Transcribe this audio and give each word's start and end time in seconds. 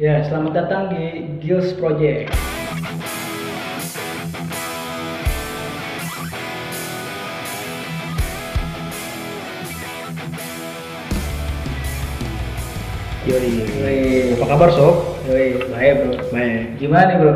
Ya, 0.00 0.24
selamat 0.24 0.52
datang 0.56 0.96
di 0.96 1.28
Gills 1.44 1.76
Project. 1.76 2.32
Yoi. 13.28 13.52
Wih, 13.60 14.40
Apa 14.40 14.56
kabar 14.56 14.72
sob? 14.72 15.20
Yoi, 15.28 15.68
baik 15.68 15.92
bro. 16.00 16.12
Baik. 16.32 16.80
Gimana 16.80 17.04
nih 17.04 17.16
bro? 17.20 17.34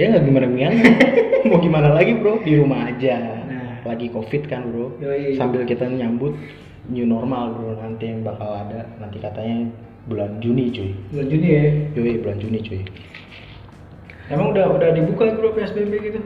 Ya 0.00 0.04
nggak 0.16 0.24
gimana 0.24 0.46
gimana. 0.48 0.76
Mau 1.52 1.60
gimana 1.60 1.88
lagi 1.92 2.16
bro? 2.16 2.40
Di 2.40 2.56
rumah 2.56 2.88
aja. 2.88 3.20
Nah. 3.44 3.84
Lagi 3.84 4.08
covid 4.08 4.48
kan 4.48 4.72
bro. 4.72 4.96
Yoi. 4.96 5.36
Sambil 5.36 5.68
kita 5.68 5.84
nyambut 5.84 6.40
new 6.88 7.04
normal 7.04 7.52
bro. 7.52 7.76
Nanti 7.76 8.08
yang 8.08 8.24
bakal 8.24 8.48
ada. 8.48 8.88
Nanti 8.96 9.20
katanya 9.20 9.68
bulan 10.08 10.40
Juni 10.40 10.72
cuy. 10.72 10.90
Bulan 11.12 11.26
Juni 11.28 11.48
ya. 11.48 11.64
Yoi 11.96 12.14
bulan 12.22 12.36
Juni 12.40 12.58
cuy. 12.62 12.80
Emang 14.30 14.54
udah 14.54 14.66
udah 14.70 14.88
dibuka 14.94 15.26
bro 15.34 15.52
PSBB 15.52 15.92
gitu? 16.00 16.20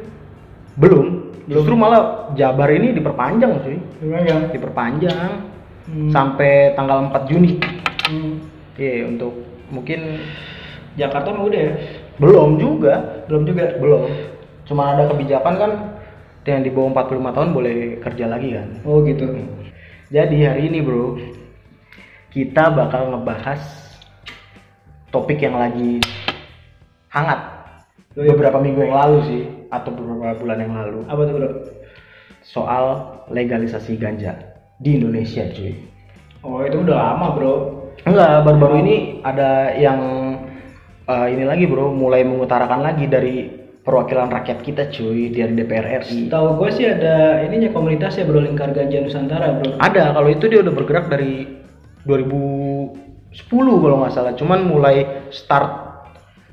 Belum. 0.77 1.33
Justru 1.49 1.75
malah 1.77 2.33
Jabar 2.37 2.69
ini 2.73 2.93
diperpanjang 2.93 3.65
cuy. 3.65 3.77
Ya? 4.05 4.39
Diperpanjang 4.53 5.53
Hmm. 5.85 6.09
sampai 6.09 6.73
tanggal 6.73 7.13
4 7.13 7.29
Juni. 7.29 7.61
Hmm. 8.09 8.41
Iya 8.81 9.05
untuk 9.05 9.37
mungkin 9.69 10.17
Jakarta 10.97 11.29
mah 11.29 11.45
udah 11.45 11.61
ya? 11.61 11.75
belum 12.17 12.57
juga. 12.57 13.25
Belum 13.29 13.45
juga. 13.45 13.77
Belum. 13.77 14.09
Cuma 14.65 14.97
ada 14.97 15.13
kebijakan 15.13 15.55
kan 15.61 15.73
yang 16.49 16.65
di 16.65 16.73
bawah 16.73 17.05
45 17.05 17.37
tahun 17.37 17.51
boleh 17.53 17.77
kerja 18.01 18.25
lagi 18.33 18.57
kan. 18.57 18.69
Oh 18.89 19.05
gitu. 19.05 19.29
Jadi 20.09 20.37
hari 20.45 20.73
ini 20.73 20.81
bro, 20.81 21.21
kita 22.35 22.75
bakal 22.75 23.15
ngebahas 23.15 23.63
topik 25.09 25.39
yang 25.41 25.57
lagi 25.57 26.03
hangat 27.09 27.55
Oh, 28.15 28.23
iya. 28.23 28.31
beberapa 28.31 28.63
minggu 28.63 28.79
yang 28.79 28.95
lalu 28.95 29.19
sih 29.27 29.43
atau 29.75 29.91
beberapa 29.91 30.39
bulan 30.39 30.59
yang 30.63 30.71
lalu 30.71 31.03
Apa 31.11 31.27
tuh 31.27 31.35
bro? 31.35 31.51
soal 32.47 32.85
legalisasi 33.27 33.99
ganja 33.99 34.39
di 34.79 35.03
Indonesia 35.03 35.43
cuy. 35.51 35.75
Oh 36.47 36.63
itu 36.63 36.79
udah 36.79 36.95
lama 36.95 37.35
bro. 37.35 37.55
Enggak, 38.07 38.47
baru-baru 38.47 38.87
ini 38.87 38.97
ada 39.27 39.75
yang 39.75 39.99
eh, 41.09 41.27
ini 41.27 41.43
lagi 41.43 41.67
bro, 41.67 41.91
mulai 41.91 42.23
mengutarakan 42.23 42.87
lagi 42.87 43.11
dari 43.11 43.51
perwakilan 43.83 44.31
rakyat 44.31 44.63
kita 44.63 44.95
cuy 44.95 45.35
dari 45.35 45.59
DPR 45.59 46.07
RI. 46.07 46.31
Tahu 46.31 46.55
gue 46.55 46.71
sih 46.71 46.87
ada 46.87 47.43
ininya 47.43 47.75
komunitas 47.75 48.15
ya 48.15 48.23
bro 48.23 48.39
Lingkar 48.39 48.71
Ganja 48.71 49.03
Nusantara 49.03 49.59
bro. 49.59 49.75
Ada, 49.83 50.15
kalau 50.15 50.31
itu 50.31 50.47
dia 50.47 50.63
udah 50.63 50.71
bergerak 50.71 51.11
dari 51.11 51.51
2010 52.05 53.83
kalau 53.83 53.97
nggak 54.05 54.15
salah. 54.15 54.33
Cuman 54.37 54.65
mulai 54.69 55.29
start 55.33 55.85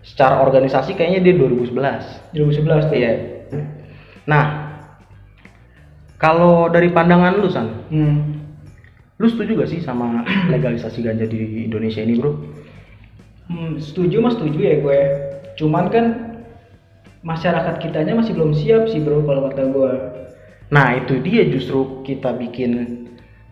secara 0.02 0.42
organisasi 0.42 0.98
kayaknya 0.98 1.32
dia 1.32 1.34
2011. 1.38 2.34
2011 2.34 2.90
tuh. 2.90 2.98
Iya. 2.98 3.12
Nah, 4.26 4.46
kalau 6.18 6.70
dari 6.70 6.90
pandangan 6.90 7.38
lu 7.38 7.50
San, 7.50 7.88
Hmm. 7.90 8.42
lu 9.22 9.28
setuju 9.30 9.62
gak 9.62 9.70
sih 9.70 9.82
sama 9.82 10.26
legalisasi 10.50 11.06
ganja 11.06 11.30
di 11.30 11.70
Indonesia 11.70 12.02
ini, 12.02 12.18
Bro? 12.18 12.32
Hmm, 13.52 13.78
setuju 13.84 14.24
mas 14.24 14.40
setuju 14.40 14.60
ya 14.64 14.76
gue. 14.80 15.00
Cuman 15.60 15.92
kan 15.92 16.06
masyarakat 17.22 17.84
kitanya 17.84 18.16
masih 18.16 18.32
belum 18.32 18.56
siap 18.56 18.88
sih 18.88 19.04
bro 19.04 19.28
kalau 19.28 19.52
kata 19.52 19.68
gue. 19.68 19.92
Nah, 20.72 20.96
itu 20.96 21.20
dia 21.20 21.44
justru 21.52 22.00
kita 22.08 22.32
bikin 22.40 23.04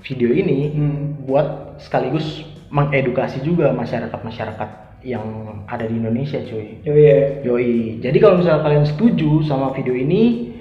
video 0.03 0.31
ini 0.31 0.71
Hmm. 0.71 1.27
buat 1.27 1.79
sekaligus 1.83 2.45
mengedukasi 2.69 3.41
juga 3.41 3.73
masyarakat-masyarakat 3.73 4.69
yang 5.03 5.23
ada 5.65 5.87
di 5.87 5.95
Indonesia, 5.95 6.43
cuy. 6.43 6.83
Oh 6.85 6.95
iya. 6.95 7.39
Yoi. 7.43 8.03
Jadi 8.03 8.17
kalau 8.19 8.43
misalnya 8.43 8.67
kalian 8.67 8.85
setuju 8.85 9.47
sama 9.47 9.71
video 9.71 9.95
ini, 9.95 10.53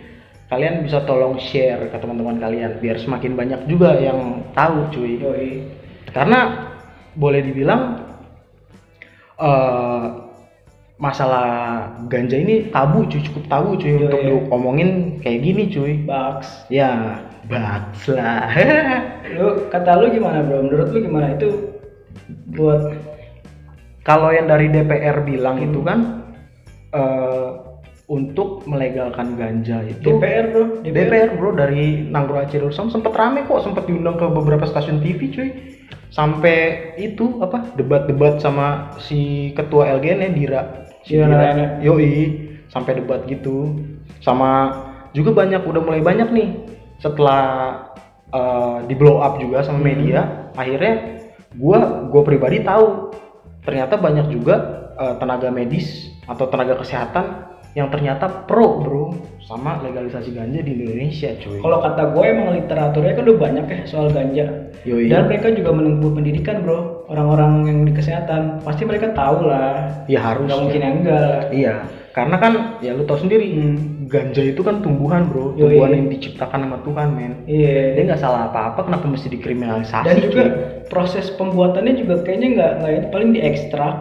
kalian 0.47 0.87
bisa 0.87 1.03
tolong 1.05 1.37
share 1.43 1.91
ke 1.91 1.97
teman-teman 1.99 2.39
kalian 2.39 2.79
biar 2.79 2.97
semakin 3.03 3.35
banyak 3.35 3.61
juga 3.67 3.99
yang 3.99 4.47
tahu, 4.55 4.89
cuy. 4.95 5.19
Yoi. 5.19 5.51
Karena 6.15 6.71
boleh 7.19 7.43
dibilang 7.43 7.83
eh 9.39 10.05
masalah 10.99 11.47
ganja 12.11 12.35
ini 12.35 12.71
tabu, 12.75 13.07
cuy, 13.07 13.23
cukup 13.23 13.45
tabu, 13.51 13.75
cuy 13.79 13.95
Yoi. 13.95 14.03
untuk 14.07 14.21
diomongin 14.23 15.19
kayak 15.23 15.41
gini, 15.43 15.63
cuy. 15.71 15.93
Bugs. 16.07 16.67
Ya, 16.71 17.23
bats 17.47 18.03
lah. 18.11 18.51
Lu 19.39 19.71
kata 19.71 20.01
lu 20.01 20.11
gimana 20.11 20.43
bro? 20.43 20.67
Menurut 20.67 20.89
lu 20.91 20.99
gimana 21.05 21.39
itu 21.39 21.79
buat 22.57 22.97
kalau 24.03 24.33
yang 24.33 24.49
dari 24.49 24.73
DPR 24.73 25.23
bilang 25.23 25.61
itu 25.61 25.85
kan 25.85 26.25
eh 26.97 27.69
untuk 28.09 28.65
melegalkan 28.65 29.37
ganja 29.37 29.85
itu 29.85 30.17
DPR 30.17 30.47
bro? 30.49 30.65
DPR 30.81 31.31
bro 31.37 31.53
dari 31.53 32.09
Nanggro 32.09 32.41
Aceh 32.41 32.57
Darussalam 32.57 32.89
sempet 32.89 33.13
rame 33.13 33.45
kok 33.45 33.61
sempet 33.61 33.85
diundang 33.85 34.17
ke 34.17 34.25
beberapa 34.33 34.65
stasiun 34.65 35.05
TV 35.05 35.29
cuy 35.29 35.49
sampai 36.09 36.97
itu 36.97 37.37
apa 37.45 37.69
debat-debat 37.77 38.41
sama 38.41 38.97
si 38.97 39.53
ketua 39.53 39.93
LGN 40.01 40.25
ya 40.25 40.31
Dira 40.33 40.63
si 41.05 41.21
Dira 41.21 41.29
Dira 41.29 41.37
Narayana. 41.37 41.67
yoi 41.85 42.17
sampai 42.73 42.97
debat 42.97 43.29
gitu 43.29 43.77
sama 44.25 44.73
juga 45.13 45.37
banyak 45.37 45.69
udah 45.69 45.83
mulai 45.85 46.01
banyak 46.01 46.29
nih 46.33 46.49
setelah 46.99 47.43
eh, 48.31 48.79
di 48.87 48.95
blow 48.95 49.23
up 49.23 49.39
juga 49.39 49.63
sama 49.65 49.81
media 49.83 50.51
akhirnya 50.55 51.23
gua 51.57 52.07
gua 52.11 52.23
pribadi 52.27 52.63
tahu 52.63 53.15
ternyata 53.63 53.99
banyak 53.99 54.31
juga 54.31 54.57
eh, 54.99 55.15
tenaga 55.19 55.49
medis 55.49 56.11
atau 56.29 56.45
tenaga 56.51 56.77
kesehatan 56.79 57.49
yang 57.77 57.93
ternyata 57.95 58.49
pro 58.49 58.83
bro 58.83 59.15
sama 59.45 59.79
legalisasi 59.85 60.35
ganja 60.35 60.61
di 60.65 60.73
Indonesia 60.75 61.31
cuy 61.39 61.63
Kalau 61.63 61.79
kata 61.79 62.03
gue 62.11 62.25
emang 62.27 62.49
literaturnya 62.59 63.13
kan 63.15 63.23
udah 63.29 63.39
banyak 63.39 63.67
ya 63.71 63.81
soal 63.87 64.09
ganja. 64.11 64.47
Yoi. 64.83 65.07
Dan 65.07 65.31
mereka 65.31 65.53
juga 65.55 65.71
menempuh 65.73 66.11
pendidikan 66.11 66.65
bro. 66.65 67.07
Orang-orang 67.09 67.71
yang 67.71 67.79
di 67.87 67.93
kesehatan 67.97 68.61
pasti 68.67 68.83
mereka 68.85 69.15
tahu 69.15 69.49
lah. 69.49 70.05
ya 70.11 70.21
harus 70.21 70.49
Gak 70.49 70.61
mungkin 70.61 70.81
yang 70.81 70.95
enggak 71.05 71.39
iya 71.53 71.75
karena 72.19 72.37
kan 72.37 72.53
ya 72.83 72.91
lu 72.93 73.07
tau 73.07 73.15
sendiri 73.15 73.47
Hmm. 73.49 74.11
ganja 74.11 74.43
itu 74.43 74.59
kan 74.61 74.83
tumbuhan 74.83 75.29
bro 75.29 75.55
Yoi. 75.55 75.79
tumbuhan 75.79 75.93
yang 75.95 76.09
diciptakan 76.09 76.67
sama 76.67 76.79
Tuhan 76.83 77.09
men 77.13 77.33
dia 77.45 77.95
Iya. 77.95 78.03
nggak 78.03 78.19
salah 78.19 78.51
apa-apa 78.51 78.81
kenapa 78.83 79.07
mesti 79.07 79.29
dikriminalisasi 79.31 80.03
Dan 80.03 80.19
juga 80.27 80.43
cuy? 80.43 80.51
proses 80.89 81.31
pembuatannya 81.31 81.95
juga 81.95 82.15
kayaknya 82.23 82.49
nggak 82.51 82.73
nggak 82.79 82.93
itu 82.95 83.07
paling 83.09 83.31
diekstrak 83.33 83.95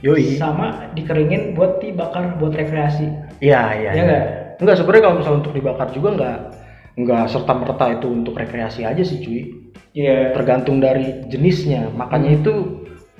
yoi 0.00 0.24
sama 0.34 0.94
dikeringin 0.94 1.52
buat 1.52 1.78
dibakar 1.78 2.34
buat 2.36 2.50
rekreasi. 2.52 3.06
iya 3.38 3.60
iya 3.76 3.90
Iya 3.92 4.02
nggak? 4.02 4.24
Enggak 4.58 4.76
sebenarnya 4.78 5.02
kalau 5.02 5.16
misalnya 5.18 5.38
untuk 5.40 5.54
dibakar 5.54 5.88
juga 5.90 6.08
nggak 6.12 6.38
nggak 6.94 7.24
serta 7.26 7.52
merta 7.52 7.84
itu 7.90 8.06
untuk 8.06 8.34
rekreasi 8.34 8.80
aja 8.82 9.02
sih 9.02 9.18
cuy 9.18 9.42
Iya. 9.92 10.32
tergantung 10.32 10.78
dari 10.78 11.26
jenisnya 11.26 11.90
makanya 11.92 12.38
itu 12.38 12.52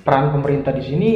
peran 0.01 0.31
pemerintah 0.31 0.71
di 0.71 0.83
sini 0.83 1.09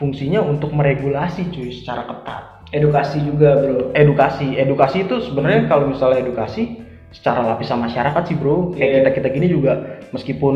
fungsinya 0.00 0.40
untuk 0.40 0.72
meregulasi 0.72 1.52
cuy 1.52 1.70
secara 1.70 2.08
ketat 2.08 2.42
Edukasi 2.70 3.18
juga 3.20 3.58
bro. 3.58 3.90
edukasi 3.92 4.54
edukasi 4.56 5.04
itu 5.04 5.20
sebenarnya 5.20 5.66
kalau 5.66 5.90
misalnya 5.90 6.22
edukasi 6.22 6.78
secara 7.10 7.42
lapisan 7.44 7.82
masyarakat 7.82 8.22
sih 8.24 8.38
bro 8.38 8.70
kayak 8.72 8.80
Iya. 8.80 8.96
kita 8.96 9.10
kita 9.12 9.28
gini 9.34 9.46
juga 9.50 9.72
meskipun 10.10 10.54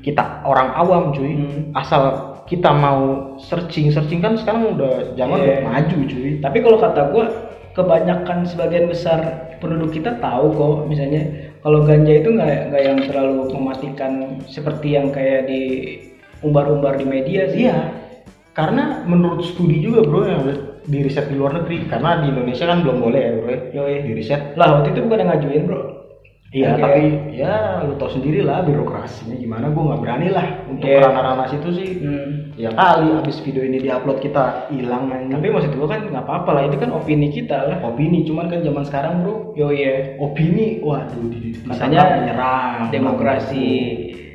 kita 0.00 0.42
orang 0.42 0.72
awam 0.74 1.12
cuy 1.12 1.36
Hmm. 1.36 1.70
asal 1.76 2.02
kita 2.48 2.72
mau 2.72 3.36
searching 3.38 3.92
searching 3.92 4.18
kan 4.18 4.34
sekarang 4.34 4.74
udah 4.74 5.12
zaman 5.14 5.38
Iya. 5.38 5.44
udah 5.44 5.58
maju 5.68 5.98
cuy 6.08 6.30
Tapi 6.40 6.58
kalau 6.58 6.78
kata 6.80 7.00
gue 7.12 7.24
kebanyakan 7.70 8.38
sebagian 8.42 8.88
besar 8.88 9.20
penduduk 9.60 9.94
kita 9.94 10.16
tahu 10.18 10.50
kok 10.50 10.76
misalnya 10.88 11.22
kalau 11.60 11.84
ganja 11.84 12.10
itu 12.16 12.32
nggak 12.32 12.72
nggak 12.72 12.82
yang 12.82 12.98
terlalu 13.04 13.52
mematikan 13.52 14.12
seperti 14.48 14.96
yang 14.96 15.12
kayak 15.12 15.44
di 15.46 15.60
umbar-umbar 16.40 16.96
di 16.96 17.04
media 17.04 17.44
sih. 17.46 17.68
iya 17.68 17.92
karena 18.50 19.02
menurut 19.04 19.42
studi 19.42 19.78
juga 19.78 20.02
bro 20.02 20.26
yang 20.26 20.42
udah 20.42 20.56
di 20.82 20.98
riset 21.00 21.28
di 21.28 21.36
luar 21.38 21.60
negeri 21.62 21.86
karena 21.86 22.18
di 22.20 22.32
Indonesia 22.32 22.64
kan 22.66 22.82
belum 22.82 22.98
boleh 22.98 23.20
ya 23.20 23.32
bro 23.36 23.48
ya, 23.48 23.58
Yoi. 23.76 23.94
di 24.02 24.12
riset 24.16 24.42
Lah 24.56 24.80
waktu 24.80 24.90
itu 24.90 25.00
bukan 25.04 25.18
yang 25.18 25.30
ngajuin 25.30 25.64
bro. 25.66 25.80
Iya, 26.50 26.74
Yang 26.74 26.82
tapi 26.82 27.02
ya 27.30 27.54
lu 27.86 27.94
tau 27.94 28.10
sendiri 28.10 28.42
lah 28.42 28.66
birokrasinya 28.66 29.38
gimana. 29.38 29.70
Gue 29.70 29.86
nggak 29.86 30.02
berani 30.02 30.34
lah 30.34 30.66
untuk 30.66 30.82
Iya. 30.82 31.06
ranah-ranah 31.06 31.46
situ 31.46 31.68
sih. 31.70 31.90
Hmm. 32.02 32.50
Ya 32.58 32.74
kali 32.74 33.06
abis 33.14 33.38
video 33.46 33.62
ini 33.62 33.78
diupload 33.78 34.18
kita 34.18 34.66
hilang 34.66 35.06
main. 35.06 35.30
Tapi 35.30 35.46
maksud 35.46 35.70
gue 35.70 35.86
kan 35.86 36.10
nggak 36.10 36.26
apa-apa 36.26 36.50
lah 36.58 36.62
itu 36.66 36.74
kan 36.74 36.90
opini 36.90 37.30
kita 37.30 37.70
lah. 37.70 37.78
opini 37.86 38.26
cuman 38.26 38.50
kan 38.50 38.66
zaman 38.66 38.82
sekarang 38.82 39.22
bro, 39.22 39.54
Yo 39.54 39.70
iya. 39.70 40.18
opini 40.18 40.82
waduh 40.82 41.22
di, 41.30 41.38
di, 41.38 41.50
Katanya 41.70 42.02
disangka 42.02 42.18
menyerang. 42.18 42.78
demokrasi. 42.90 43.66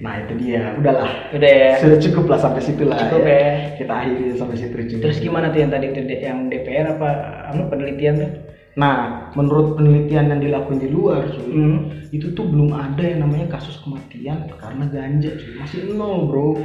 Nah 0.01 0.13
itu 0.23 0.33
dia, 0.39 0.75
udahlah. 0.75 1.31
Udah 1.31 1.51
ya. 1.51 1.71
Sudah 1.79 1.99
cukup 2.01 2.25
lah 2.31 2.39
sampai 2.39 2.61
situ 2.63 2.83
lah. 2.83 2.97
Cukup 3.07 3.23
ya. 3.23 3.75
Kita 3.79 3.93
akhiri 3.95 4.35
sampai 4.35 4.55
situ. 4.59 4.75
cuy. 4.75 4.99
Terus 5.01 5.17
gimana 5.23 5.51
tuh 5.51 5.59
yang 5.63 5.71
tadi 5.71 5.85
yang 6.19 6.39
DPR 6.51 6.99
apa 6.99 7.09
anu 7.53 7.67
penelitian 7.71 8.15
tuh? 8.19 8.31
Nah, 8.75 9.31
menurut 9.39 9.79
penelitian 9.79 10.35
yang 10.35 10.39
dilakukan 10.43 10.83
di 10.83 10.91
luar, 10.91 11.31
cuy, 11.31 11.47
Hmm. 11.47 11.79
itu 12.11 12.35
tuh 12.35 12.43
belum 12.43 12.75
ada 12.75 12.99
yang 13.07 13.23
namanya 13.23 13.55
kasus 13.55 13.79
kematian 13.83 14.51
karena 14.59 14.83
ganja, 14.91 15.31
cuy. 15.39 15.51
Masih 15.59 15.79
nol, 15.95 16.27
bro. 16.27 16.59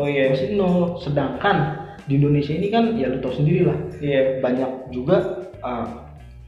Oh 0.00 0.08
iya. 0.08 0.32
Masih 0.32 0.56
nol. 0.56 0.96
Sedangkan 1.04 1.76
di 2.08 2.16
Indonesia 2.16 2.56
ini 2.56 2.72
kan 2.72 2.96
ya 2.96 3.06
lu 3.12 3.20
tau 3.20 3.30
sendiri 3.30 3.68
lah 3.68 3.76
Iya. 4.00 4.40
banyak 4.40 4.90
juga 4.90 5.46
uh, 5.60 5.86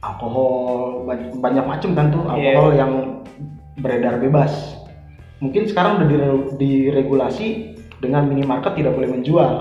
alkohol 0.03 1.05
banyak, 1.07 1.29
banyak 1.39 1.65
macam 1.65 1.89
kan 1.95 2.05
tuh 2.11 2.23
Iya. 2.35 2.51
alkohol 2.57 2.71
yang 2.75 2.91
beredar 3.79 4.19
bebas 4.19 4.51
mungkin 5.43 5.67
sekarang 5.67 5.99
udah 5.99 6.07
dire- 6.07 6.49
diregulasi 6.55 7.47
dengan 7.99 8.23
minimarket 8.25 8.73
tidak 8.73 8.95
boleh 8.95 9.11
menjual 9.11 9.53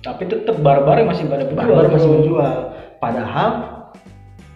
Tapi 0.00 0.22
tetap 0.24 0.56
barbar 0.58 1.02
masih 1.02 1.26
pada 1.26 1.44
penjual. 1.44 1.66
barbar 1.76 1.92
masih 1.92 2.10
menjual 2.10 2.54
padahal 2.96 3.48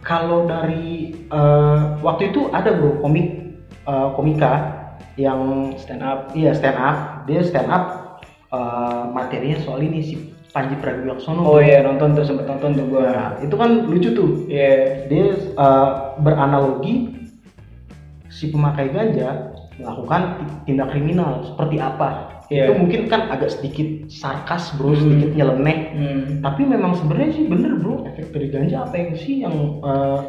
kalau 0.01 0.49
dari 0.49 1.13
uh, 1.29 2.01
waktu 2.01 2.33
itu 2.33 2.49
ada 2.51 2.73
bro 2.73 2.97
komik 2.99 3.61
uh, 3.85 4.17
komika 4.17 4.53
yang 5.19 5.75
Stand 5.77 6.01
up. 6.01 6.33
iya 6.33 6.57
stand 6.57 6.79
up 6.79 6.97
dia 7.27 7.45
stand 7.45 7.69
up 7.69 7.85
uh, 8.49 9.11
materinya 9.11 9.61
soal 9.61 9.83
ini 9.83 10.01
si 10.01 10.15
Panji 10.51 10.75
Pragiwaksono 10.77 11.45
Oh 11.45 11.61
iya 11.61 11.79
nonton 11.81 12.11
tuh 12.11 12.27
sempet 12.27 12.43
nonton 12.43 12.75
tuh 12.75 12.87
gua. 12.89 13.07
Nah, 13.07 13.31
itu 13.39 13.55
kan 13.55 13.87
lucu 13.87 14.11
tuh 14.11 14.31
Iya. 14.47 15.07
dia 15.07 15.27
uh, 15.55 15.91
beranalogi 16.19 17.13
si 18.27 18.49
pemakai 18.49 18.91
ganja 18.91 19.50
melakukan 19.81 20.23
tindak 20.63 20.89
kriminal 20.91 21.43
seperti 21.43 21.77
apa 21.77 22.09
Iya. 22.47 22.67
itu 22.67 22.73
mungkin 22.77 23.01
kan 23.07 23.31
agak 23.31 23.47
sedikit 23.49 23.87
sarkas 24.07 24.75
bro 24.75 24.91
Hmm. 24.91 25.01
sedikit 25.01 25.31
nyeleneh 25.33 25.79
Hmm. 25.91 26.23
tapi 26.43 26.63
memang 26.65 26.93
sebenarnya 26.95 27.31
sih 27.33 27.45
bener 27.47 27.79
bro 27.79 28.03
efek 28.05 28.31
dari 28.31 28.49
ganja 28.49 28.83
apa 28.83 28.95
yang 28.97 29.11
sih 29.15 29.35
yang 29.41 29.55
uh, 29.81 30.21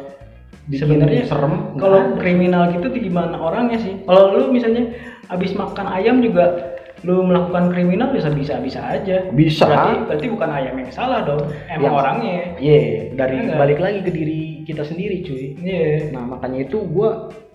Sebenarnya 0.62 1.26
serem 1.26 1.74
Kalau 1.74 2.14
kriminal 2.14 2.70
gitu 2.70 2.86
gimana 2.94 3.34
orangnya 3.34 3.82
sih? 3.82 3.98
Kalau 4.06 4.30
lu 4.30 4.54
misalnya 4.54 4.94
habis 5.26 5.50
makan 5.52 5.90
ayam 5.90 6.22
juga 6.22 6.78
lu 7.02 7.26
melakukan 7.26 7.74
kriminal 7.74 8.14
bisa 8.14 8.30
bisa 8.30 8.62
bisa 8.62 8.78
aja. 8.78 9.26
Bisa. 9.28 9.66
Berarti, 9.66 9.92
berarti 10.06 10.26
bukan 10.30 10.50
ayam 10.54 10.78
yang 10.78 10.92
salah 10.94 11.26
dong, 11.26 11.50
emang 11.66 11.82
Ya. 11.82 11.98
orangnya. 11.98 12.34
Iya, 12.62 12.80
dari 13.10 13.34
Iya 13.34 13.44
nggak? 13.44 13.58
balik 13.58 13.78
lagi 13.82 13.98
ke 14.00 14.10
diri 14.12 14.40
kita 14.62 14.86
sendiri 14.86 15.26
cuy 15.26 15.58
Iya. 15.58 16.14
Nah 16.14 16.30
makanya 16.30 16.62
itu 16.62 16.78
gue 16.78 17.10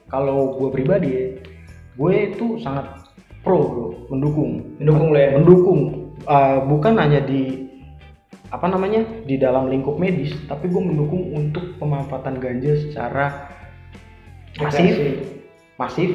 kalau 0.06 0.60
gue 0.60 0.68
pribadi 0.70 1.12
gue 1.98 2.14
itu 2.32 2.62
sangat 2.62 2.86
pro 3.42 3.60
bro, 3.66 3.88
mendukung, 4.14 4.78
Mendukung 4.78 5.10
lo 5.12 5.20
ya? 5.20 5.32
mendukung. 5.34 5.82
Uh, 6.28 6.60
bukan 6.68 7.00
hanya 7.00 7.24
di 7.24 7.68
apa 8.52 8.68
namanya 8.72 9.04
di 9.28 9.36
dalam 9.36 9.68
lingkup 9.68 10.00
medis, 10.00 10.32
tapi 10.48 10.72
gue 10.72 10.80
mendukung 10.80 11.36
untuk 11.36 11.76
pemanfaatan 11.82 12.40
ganja 12.40 12.80
secara 12.80 13.52
masif, 14.60 14.96
masif 15.76 16.12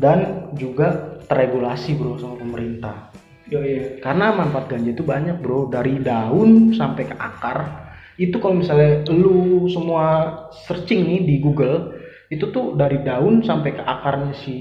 dan 0.00 0.50
juga 0.58 1.18
teregulasi 1.30 1.94
bro 1.94 2.18
sama 2.18 2.38
pemerintah. 2.40 3.12
Yo 3.50 3.60
iya. 3.62 4.00
Karena 4.00 4.32
manfaat 4.32 4.70
ganja 4.70 4.90
itu 4.96 5.04
banyak 5.04 5.38
bro, 5.44 5.68
dari 5.68 6.00
daun 6.00 6.72
sampai 6.72 7.06
ke 7.06 7.16
akar. 7.18 7.90
Itu 8.16 8.38
kalau 8.38 8.60
misalnya 8.60 9.04
lu 9.10 9.66
semua 9.68 10.36
searching 10.64 11.04
nih 11.04 11.20
di 11.26 11.34
Google, 11.42 11.96
itu 12.32 12.48
tuh 12.48 12.72
dari 12.74 13.04
daun 13.04 13.44
sampai 13.44 13.76
ke 13.76 13.82
akarnya 13.84 14.32
si 14.32 14.56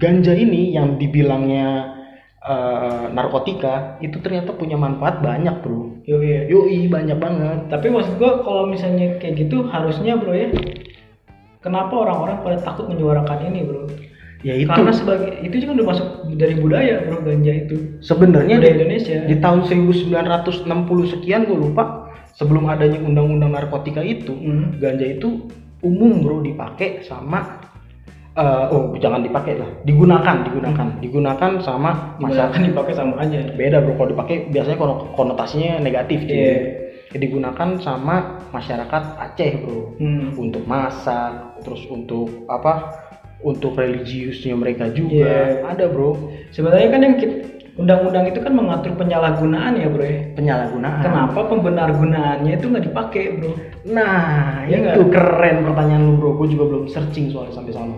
ganja 0.00 0.32
ini 0.32 0.72
yang 0.72 0.96
dibilangnya 0.96 1.92
eh, 2.40 3.04
narkotika, 3.12 4.00
itu 4.00 4.16
ternyata 4.24 4.56
punya 4.56 4.80
manfaat 4.80 5.20
banyak 5.20 5.60
bro. 5.60 6.00
Yo 6.08 6.24
iya. 6.24 6.48
Yoi 6.48 6.88
banyak 6.88 7.20
banget. 7.20 7.68
Tapi 7.68 7.92
maksud 7.92 8.16
gua 8.16 8.40
kalau 8.40 8.64
misalnya 8.64 9.20
kayak 9.20 9.44
gitu 9.44 9.68
harusnya 9.68 10.16
bro 10.16 10.32
ya. 10.32 10.48
Kenapa 11.60 11.92
orang-orang 11.92 12.40
pada 12.40 12.56
takut 12.64 12.88
menyuarakan 12.88 13.52
ini 13.52 13.68
bro? 13.68 13.84
Ya 14.40 14.56
itu 14.56 14.72
Karena 14.72 14.88
sebagai 14.96 15.36
itu 15.44 15.60
juga 15.60 15.84
udah 15.84 15.86
masuk 15.92 16.06
dari 16.40 16.56
budaya 16.56 17.04
bro 17.04 17.20
ganja 17.20 17.52
itu. 17.52 17.76
sebenarnya 18.00 18.56
di, 18.56 18.68
Indonesia. 18.72 19.18
di 19.28 19.36
tahun 19.36 19.68
1960 19.68 20.16
sekian 21.12 21.44
gue 21.44 21.60
lupa 21.60 22.08
sebelum 22.32 22.64
adanya 22.64 23.04
undang-undang 23.04 23.52
narkotika 23.52 24.00
itu 24.00 24.32
Hmm. 24.32 24.80
ganja 24.80 25.04
itu 25.04 25.44
umum 25.80 26.20
bro 26.20 26.40
dipakai 26.40 27.00
sama 27.00 27.60
eh, 28.32 28.64
oh 28.70 28.94
jangan 28.96 29.20
dipakai 29.20 29.56
lah 29.56 29.68
digunakan 29.82 30.36
digunakan 30.42 30.86
digunakan 30.98 31.52
sama 31.58 32.14
Masyarakat 32.16 32.60
dipakai 32.62 32.94
sama 32.94 33.14
aja. 33.18 33.40
beda 33.50 33.80
bro 33.80 33.94
kalau 33.94 34.10
dipakai 34.10 34.48
biasanya 34.48 34.76
kono- 34.76 35.08
konotasinya 35.12 35.80
negatif 35.80 36.22
cuy. 36.22 36.36
Iya. 36.36 36.56
Ya, 37.10 37.18
digunakan 37.18 37.68
sama 37.80 38.38
masyarakat 38.50 39.02
Aceh 39.18 39.52
bro 39.58 39.98
Hmm. 39.98 40.30
untuk 40.36 40.62
masak 40.62 41.58
terus 41.60 41.82
untuk 41.84 42.46
apa 42.46 42.94
untuk 43.40 43.74
religiusnya 43.74 44.54
mereka 44.54 44.86
juga 44.90 45.58
Iya. 45.58 45.66
ada 45.66 45.84
bro 45.86 46.14
Sebenarnya 46.50 46.88
kan 46.88 47.00
yang 47.02 47.14
kit- 47.16 47.59
undang-undang 47.80 48.28
itu 48.28 48.38
kan 48.44 48.52
mengatur 48.52 48.92
penyalahgunaan 49.00 49.72
ya 49.80 49.88
bro 49.88 50.04
ya. 50.04 50.20
penyalahgunaan 50.36 51.00
Kenapa 51.00 51.40
pembenar 51.48 51.88
gunaannya 51.96 52.52
itu 52.60 52.66
nggak 52.68 52.84
dipakai 52.92 53.24
bro? 53.40 53.52
Nah, 53.88 54.68
Iya 54.68 54.76
itu 54.84 55.00
nggak? 55.00 55.12
keren 55.16 55.56
pertanyaan 55.64 56.02
lu 56.04 56.14
bro. 56.20 56.30
Gue 56.36 56.48
juga 56.52 56.64
belum 56.68 56.84
searching 56.92 57.32
soalnya 57.32 57.56
sampai 57.56 57.72
sana. 57.72 57.96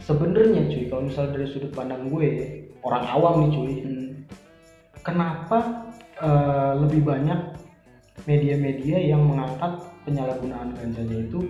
Sebenarnya 0.00 0.66
cuy, 0.66 0.88
kalau 0.88 1.02
misalnya 1.06 1.30
dari 1.36 1.46
sudut 1.46 1.72
pandang 1.76 2.08
gue, 2.08 2.30
orang 2.80 3.04
awam 3.04 3.34
nih 3.44 3.50
cuy, 3.52 3.74
kenapa 5.04 5.58
eh, 6.20 6.72
lebih 6.80 7.04
banyak 7.04 7.40
media-media 8.28 8.96
yang 9.00 9.24
mengangkat 9.24 9.80
penyalahgunaan 10.04 10.76
ganjanya 10.76 11.24
itu 11.24 11.40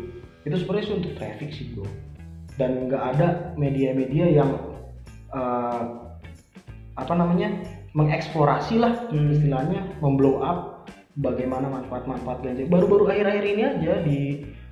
itu 0.47 0.57
sebenarnya 0.57 0.97
untuk 0.97 1.13
traffic 1.19 1.51
sih 1.53 1.75
bro 1.75 1.87
dan 2.57 2.87
nggak 2.89 3.03
ada 3.17 3.29
media-media 3.59 4.27
yang 4.31 4.51
eh, 5.35 5.83
apa 7.01 7.15
namanya 7.17 7.49
mengeksplorasi 7.97 8.79
lah 8.79 8.93
Hmm. 9.11 9.33
istilahnya 9.35 9.81
memblow 9.99 10.39
up 10.41 10.87
bagaimana 11.19 11.67
manfaat-manfaat 11.67 12.39
ganja 12.45 12.63
baru-baru 12.71 13.11
akhir-akhir 13.11 13.45
ini 13.45 13.63
aja 13.67 13.93
di 14.07 14.19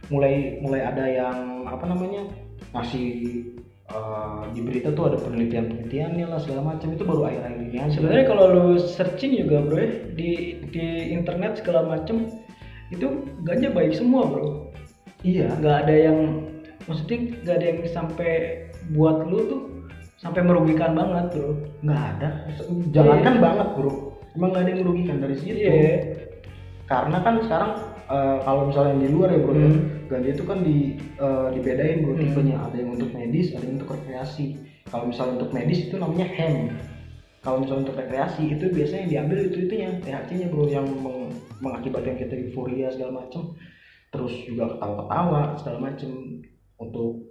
mulai 0.08 0.62
mulai 0.62 0.80
ada 0.86 1.04
yang 1.04 1.36
apa 1.66 1.84
namanya 1.84 2.22
ngasih 2.72 3.08
eh, 3.88 4.42
di 4.54 4.60
berita 4.62 4.94
tuh 4.94 5.10
ada 5.10 5.18
penelitian-penelitiannya 5.18 6.24
lah 6.28 6.38
segala 6.40 6.76
macam 6.76 6.94
itu 6.94 7.02
baru 7.02 7.22
akhir-akhir 7.26 7.58
ini 7.58 7.76
aja 7.80 7.92
Sebenarnya 7.98 8.24
kalau 8.30 8.44
lu 8.54 8.66
searching 8.78 9.32
juga 9.34 9.64
bro 9.64 9.76
ya 9.82 9.90
di 10.14 10.30
di 10.70 10.86
internet 11.10 11.58
segala 11.58 11.84
macem 11.88 12.28
itu 12.88 13.06
ganja 13.44 13.68
baik 13.68 13.92
semua 13.92 14.24
bro. 14.24 14.72
iya 15.26 15.52
Nggak 15.58 15.76
ada 15.84 15.94
yang 15.96 16.18
maksudnya 16.86 17.18
nggak 17.44 17.56
ada 17.60 17.66
yang 17.66 17.78
sampai 17.90 18.30
buat 18.94 19.26
lu 19.28 19.38
tuh 19.44 19.60
sampai 20.18 20.42
merugikan 20.42 20.92
banget 20.92 21.30
bro. 21.32 21.50
nggak 21.80 22.02
ada 22.12 22.28
jangankan 22.90 23.34
Iya. 23.34 23.42
banget 23.42 23.68
bro 23.72 23.92
emang 24.34 24.48
nggak 24.50 24.62
ada 24.62 24.70
yang 24.70 24.80
merugikan 24.82 25.16
dari 25.18 25.36
situ 25.36 25.56
Iya. 25.56 25.94
karena 26.84 27.18
kan 27.20 27.34
sekarang 27.40 27.72
eh, 28.08 28.36
kalau 28.42 28.62
misalnya 28.66 28.90
yang 28.90 29.02
di 29.04 29.10
luar 29.10 29.28
ya 29.28 29.38
bro 29.38 29.52
ya, 29.52 29.68
Hmm. 29.68 29.82
ganja 30.08 30.30
itu 30.32 30.44
kan 30.44 30.58
di 30.60 30.76
eh, 30.96 31.46
dibedain 31.52 31.98
bro 32.00 32.12
Hmm. 32.12 32.20
tipenya 32.20 32.56
ada 32.58 32.76
yang 32.76 32.90
untuk 32.90 33.10
medis 33.10 33.46
ada 33.52 33.62
yang 33.62 33.76
untuk 33.76 33.90
rekreasi 33.92 34.46
kalau 34.88 35.04
misalnya 35.06 35.34
untuk 35.36 35.52
medis 35.52 35.78
itu 35.84 35.94
namanya 35.94 36.26
hemp 36.26 36.72
kalau 37.38 37.62
misalnya 37.62 37.82
untuk 37.86 37.96
rekreasi 37.96 38.42
itu 38.50 38.64
biasanya 38.68 39.00
yang 39.00 39.12
diambil 39.14 39.38
itu 39.46 39.58
itunya 39.62 39.90
THC-nya 40.00 40.46
bro 40.48 40.64
yang 40.66 40.86
meng- 40.90 41.30
mengakibatkan 41.60 42.16
kita 42.16 42.34
euforia 42.34 42.88
segala 42.88 43.22
macam 43.22 43.54
terus 44.08 44.32
juga 44.42 44.72
ketawa-ketawa 44.72 45.40
segala 45.54 45.78
macam 45.78 46.10
untuk 46.78 47.28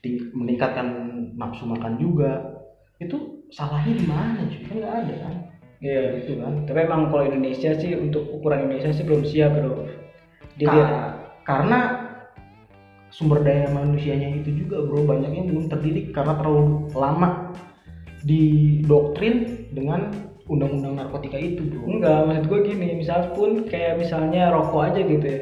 ting- 0.00 0.30
meningkatkan 0.32 0.86
nafsu 1.34 1.66
makan 1.66 1.98
juga 1.98 2.62
itu 2.98 3.44
salahnya 3.50 3.94
di 3.94 4.06
mana 4.06 4.40
cuy 4.46 4.62
kan 4.64 4.74
nggak 4.78 4.94
ada 5.04 5.14
kan 5.20 5.34
Iya. 5.84 6.16
gitu 6.16 6.40
kan 6.40 6.64
Tapi 6.64 6.78
emang 6.80 7.12
kalau 7.12 7.28
Indonesia 7.28 7.76
sih 7.76 7.92
untuk 7.92 8.24
ukuran 8.32 8.64
Indonesia 8.64 8.88
sih 8.94 9.04
belum 9.04 9.20
siap 9.20 9.52
bro. 9.52 9.84
Dilihat 10.56 10.88
Ka- 10.88 11.12
karena 11.44 11.78
sumber 13.12 13.44
daya 13.44 13.68
manusianya 13.68 14.32
itu 14.32 14.64
juga 14.64 14.80
bro 14.80 15.04
banyak 15.04 15.28
yang 15.28 15.46
belum 15.52 15.68
terdidik 15.68 16.16
karena 16.16 16.40
terlalu 16.40 16.88
lama 16.96 17.52
didoktrin 18.24 19.68
dengan 19.76 20.08
undang-undang 20.48 20.96
narkotika 20.96 21.36
itu 21.36 21.68
bro 21.68 21.84
Enggak, 21.84 22.32
maksud 22.32 22.44
gue 22.48 22.60
gini, 22.64 22.88
misal 22.96 23.36
pun 23.36 23.68
kayak 23.68 24.00
misalnya 24.00 24.48
rokok 24.56 24.88
aja 24.88 25.00
gitu 25.04 25.26
ya. 25.26 25.40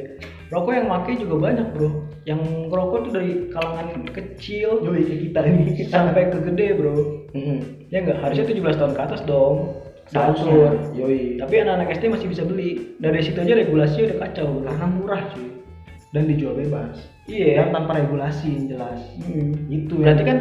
Rokok 0.51 0.73
yang 0.75 0.87
make 0.91 1.13
juga 1.17 1.37
banyak 1.39 1.67
bro. 1.71 2.02
Yang 2.23 2.41
rokok 2.71 2.99
tuh 3.09 3.13
dari 3.19 3.51
kalangan 3.51 4.07
kecil 4.09 4.79
Yoi, 4.81 5.03
kayak 5.03 5.21
kita 5.27 5.41
ini 5.43 5.63
sampai 5.87 6.31
ke 6.31 6.39
gede 6.47 6.69
bro. 6.79 6.95
Mm-mm. 7.35 7.59
Ya 7.91 7.99
enggak, 8.01 8.23
harusnya 8.23 8.47
17 8.47 8.79
tahun 8.79 8.93
ke 8.95 9.03
atas 9.03 9.21
dong. 9.27 9.57
Seharusnya. 10.07 10.79
Yoi. 10.95 11.39
Tapi 11.43 11.55
anak-anak 11.59 11.89
SD 11.95 12.05
masih 12.09 12.29
bisa 12.31 12.43
beli. 12.43 12.95
Dari 12.99 13.19
situ 13.23 13.39
aja 13.39 13.55
regulasinya 13.55 14.05
udah 14.13 14.19
kacau 14.23 14.47
bro. 14.49 14.61
karena 14.67 14.87
murah 14.87 15.23
cuy 15.35 15.47
dan 16.13 16.29
dijual 16.29 16.53
bebas 16.55 17.09
Iya. 17.25 17.65
dan 17.65 17.69
tanpa 17.73 17.97
regulasi 17.97 18.53
yang 18.53 18.65
jelas 18.69 19.01
Hmm. 19.19 19.57
itu 19.67 19.97
Berarti 19.97 20.23
kan 20.23 20.39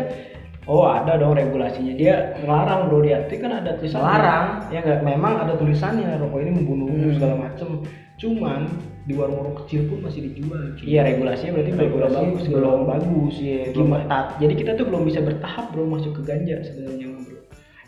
Oh 0.68 0.86
ada 0.86 1.18
dong 1.18 1.34
regulasinya 1.34 1.96
dia 1.96 2.38
ngelarang 2.38 2.86
bro 2.86 3.02
dia 3.02 3.26
itu 3.26 3.42
kan 3.42 3.50
ada 3.50 3.80
tulisan 3.80 3.98
larang 3.98 4.62
ya 4.70 4.86
enggak 4.86 5.02
memang 5.02 5.42
ada 5.42 5.58
tulisannya 5.58 6.22
rokok 6.22 6.38
ini 6.38 6.52
membunuh 6.54 6.86
Hmm. 6.92 7.16
segala 7.18 7.36
macem 7.40 7.82
cuman 8.22 8.70
di 9.10 9.18
warung-warung 9.18 9.58
kecil 9.66 9.90
pun 9.90 10.06
masih 10.06 10.30
dijual 10.30 10.78
cuy. 10.78 10.86
iya 10.86 11.02
regulasinya 11.02 11.58
berarti 11.58 11.72
belum 11.74 11.82
regulasi 11.90 12.14
bagus. 12.22 12.44
belum 12.54 12.80
bagus. 12.86 13.36
ya 13.42 13.62
gimana 13.74 14.18
jadi 14.38 14.54
kita 14.54 14.72
tuh 14.78 14.86
belum 14.86 15.04
bisa 15.10 15.20
bertahap 15.26 15.66
bro 15.74 15.90
masuk 15.90 16.22
ke 16.22 16.22
ganja 16.30 16.62
sebenarnya 16.62 17.18
bro. 17.18 17.40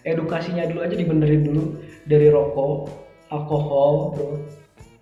Edukasinya 0.04 0.68
dulu 0.68 0.84
aja 0.84 0.96
dibenerin 1.00 1.48
dulu 1.48 1.64
dari 2.10 2.28
rokok 2.28 2.92
alkohol 3.32 4.18
bro. 4.18 4.30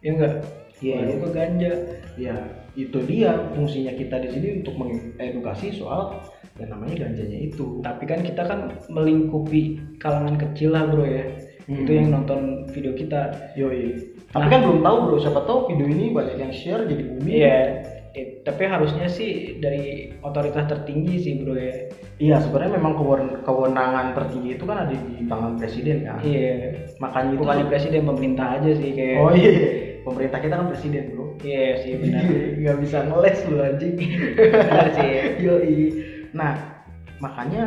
Ya 0.06 0.14
enggak 0.14 0.36
Iya, 0.82 0.98
baru 0.98 1.14
ke 1.22 1.30
ganja. 1.30 1.72
Ya, 2.18 2.36
itu 2.74 2.98
dia 3.06 3.38
fungsinya 3.54 3.94
kita 3.94 4.18
di 4.26 4.30
sini 4.34 4.48
untuk 4.66 4.74
mengedukasi 4.82 5.78
soal 5.78 6.18
yang 6.58 6.74
namanya 6.74 7.08
ganjanya 7.08 7.38
itu. 7.38 7.80
tapi 7.86 8.04
kan 8.10 8.26
kita 8.26 8.44
kan 8.44 8.76
melingkupi 8.90 9.78
kalangan 10.02 10.36
kecil 10.42 10.74
lah 10.74 10.90
bro 10.90 11.06
ya. 11.06 11.26
Hmm. 11.70 11.86
itu 11.86 11.92
yang 11.94 12.10
nonton 12.10 12.66
video 12.74 12.98
kita. 12.98 13.54
Yoi. 13.54 14.11
Tapi 14.32 14.48
kan 14.48 14.60
belum 14.62 14.80
tahu 14.80 14.96
bro, 15.04 15.18
siapa 15.18 15.44
tahu 15.44 15.68
video 15.68 15.86
ini 15.86 16.10
banyak 16.10 16.38
yang 16.38 16.52
share 16.52 16.84
jadi 16.84 17.04
booming. 17.06 17.36
iya 17.36 17.60
eh, 18.12 18.44
tapi 18.44 18.64
harusnya 18.64 19.08
sih 19.08 19.56
dari 19.58 20.12
otoritas 20.20 20.68
tertinggi 20.68 21.16
sih 21.18 21.34
bro 21.38 21.54
ya 21.54 21.88
Iya, 22.18 22.38
sebenarnya 22.38 22.76
memang 22.76 22.94
kewen- 22.94 23.42
kewenangan 23.42 24.14
tertinggi 24.14 24.54
itu 24.54 24.64
kan 24.64 24.86
ada 24.86 24.94
di 24.94 25.26
tangan 25.26 25.56
presiden 25.56 26.06
kan. 26.06 26.20
iya 26.22 26.76
Makanya 26.98 27.30
itu 27.30 27.40
bukannya 27.40 27.66
presiden 27.66 28.04
pemerintah 28.06 28.48
aja 28.56 28.72
sih 28.72 28.90
kayak 28.92 29.18
Oh 29.18 29.32
iya, 29.32 29.52
pemerintah 30.02 30.38
kita 30.38 30.54
kan 30.54 30.68
presiden 30.68 31.04
bro. 31.10 31.26
iya 31.42 31.76
sih 31.78 31.92
benar 31.98 32.22
Iya, 32.22 32.42
nggak 32.58 32.78
bisa 32.80 32.98
ngeles 33.04 33.40
lu 33.48 33.58
anjing. 33.60 33.96
benar 34.38 34.88
sih 34.92 35.12
Yoi. 35.44 35.76
Nah, 36.32 36.54
makanya 37.18 37.64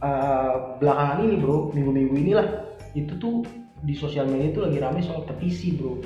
eh, 0.00 0.52
belakangan 0.76 1.18
ini 1.22 1.34
bro, 1.38 1.70
minggu-minggu 1.70 2.14
inilah 2.18 2.48
itu 2.92 3.12
tuh 3.14 3.44
di 3.84 3.94
sosial 3.94 4.26
media 4.28 4.50
itu 4.50 4.60
lagi 4.64 4.78
rame 4.80 5.00
soal 5.04 5.22
petisi 5.28 5.76
bro, 5.76 6.00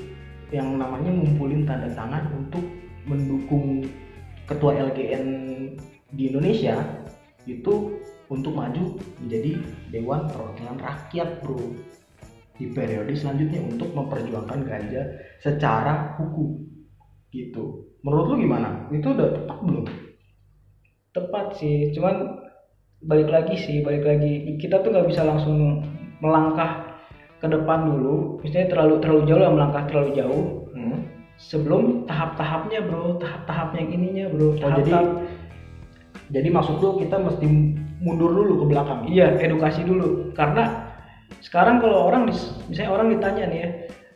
yang 0.51 0.77
namanya 0.77 1.15
ngumpulin 1.15 1.65
tanda 1.65 1.91
tangan 1.95 2.27
untuk 2.35 2.63
mendukung 3.07 3.87
ketua 4.51 4.77
LGN 4.91 5.27
di 6.13 6.23
Indonesia 6.35 6.83
itu 7.49 7.97
untuk 8.29 8.53
maju 8.53 9.01
menjadi 9.25 9.57
Dewan 9.89 10.29
Perwakilan 10.29 10.79
Rakyat 10.83 11.41
bro 11.41 11.59
di 12.59 12.69
periode 12.75 13.15
selanjutnya 13.15 13.63
untuk 13.63 13.95
memperjuangkan 13.95 14.61
ganja 14.67 15.03
secara 15.41 16.19
hukum 16.19 16.61
gitu. 17.31 17.87
Menurut 18.03 18.35
lu 18.35 18.37
gimana? 18.43 18.91
Itu 18.91 19.15
udah 19.15 19.29
tepat 19.33 19.59
belum? 19.63 19.87
tepat 21.19 21.59
sih 21.59 21.91
cuman 21.97 22.39
balik 23.03 23.31
lagi 23.31 23.55
sih 23.59 23.83
balik 23.83 24.07
lagi 24.07 24.59
kita 24.59 24.83
tuh 24.83 24.91
nggak 24.95 25.09
bisa 25.11 25.23
langsung 25.27 25.83
melangkah 26.23 26.88
ke 27.39 27.47
depan 27.47 27.87
dulu 27.87 28.43
misalnya 28.43 28.69
terlalu 28.69 28.95
terlalu 28.99 29.23
jauh 29.25 29.41
lah 29.41 29.51
melangkah 29.51 29.85
terlalu 29.87 30.11
jauh 30.15 30.45
Hmm. 30.69 31.01
sebelum 31.37 31.83
tahap-tahapnya 32.05 32.83
bro 32.83 33.19
tahap-tahapnya 33.19 33.79
yang 33.83 33.91
ininya 33.93 34.25
bro 34.29 34.47
Oh, 34.47 34.55
jadi 34.55 34.91
tahap-tahap 34.91 35.07
jadi 36.29 36.49
maksud 36.49 36.77
lu 36.79 36.91
kita 36.99 37.17
mesti 37.17 37.47
mundur 37.99 38.31
dulu 38.31 38.63
ke 38.63 38.65
belakang. 38.69 39.01
iya 39.09 39.33
edukasi 39.39 39.83
dulu 39.83 40.31
karena 40.33 40.87
sekarang 41.41 41.79
kalau 41.79 42.07
orang 42.07 42.31
misalnya 42.67 42.91
orang 42.91 43.09
ditanya 43.11 43.45
nih 43.47 43.59
ya 43.59 43.69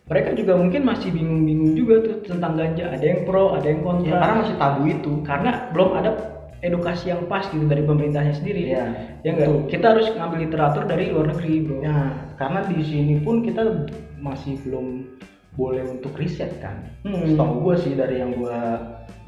mereka 0.03 0.35
juga 0.35 0.53
mungkin 0.55 0.83
masih 0.83 1.09
bingung-bingung 1.11 1.73
juga 1.73 1.95
tuh 2.03 2.17
tentang 2.27 2.53
ganja 2.55 2.91
ada 2.91 3.03
yang 3.03 3.23
pro 3.23 3.55
ada 3.55 3.65
yang 3.65 3.81
kontra 3.81 4.07
Ya, 4.07 4.19
karena 4.19 4.35
masih 4.39 4.57
tabu 4.59 4.83
itu. 4.85 5.13
karena 5.23 5.51
belum 5.73 5.89
ada 5.95 6.11
edukasi 6.63 7.11
yang 7.11 7.27
pas 7.27 7.45
gitu 7.51 7.67
dari 7.67 7.83
pemerintahnya 7.83 8.33
sendiri 8.33 8.71
Iya, 8.71 8.87
ya 9.23 9.31
enggak 9.35 9.51
betul. 9.51 9.67
kita 9.69 9.87
harus 9.93 10.07
ngambil 10.15 10.39
literatur 10.47 10.83
dari 10.87 11.05
luar 11.11 11.27
negeri 11.35 11.55
bro 11.67 11.79
Ya, 11.83 11.99
karena 12.39 12.61
di 12.65 12.79
sini 12.81 13.15
pun 13.21 13.43
kita 13.43 13.63
masih 14.17 14.55
belum 14.63 15.11
boleh 15.53 15.85
untuk 15.85 16.17
riset 16.17 16.49
kan. 16.65 16.87
Hmm. 17.05 17.29
Setahu 17.29 17.61
gue 17.61 17.75
sih 17.77 17.93
dari 17.93 18.23
yang 18.23 18.33
gue 18.33 18.57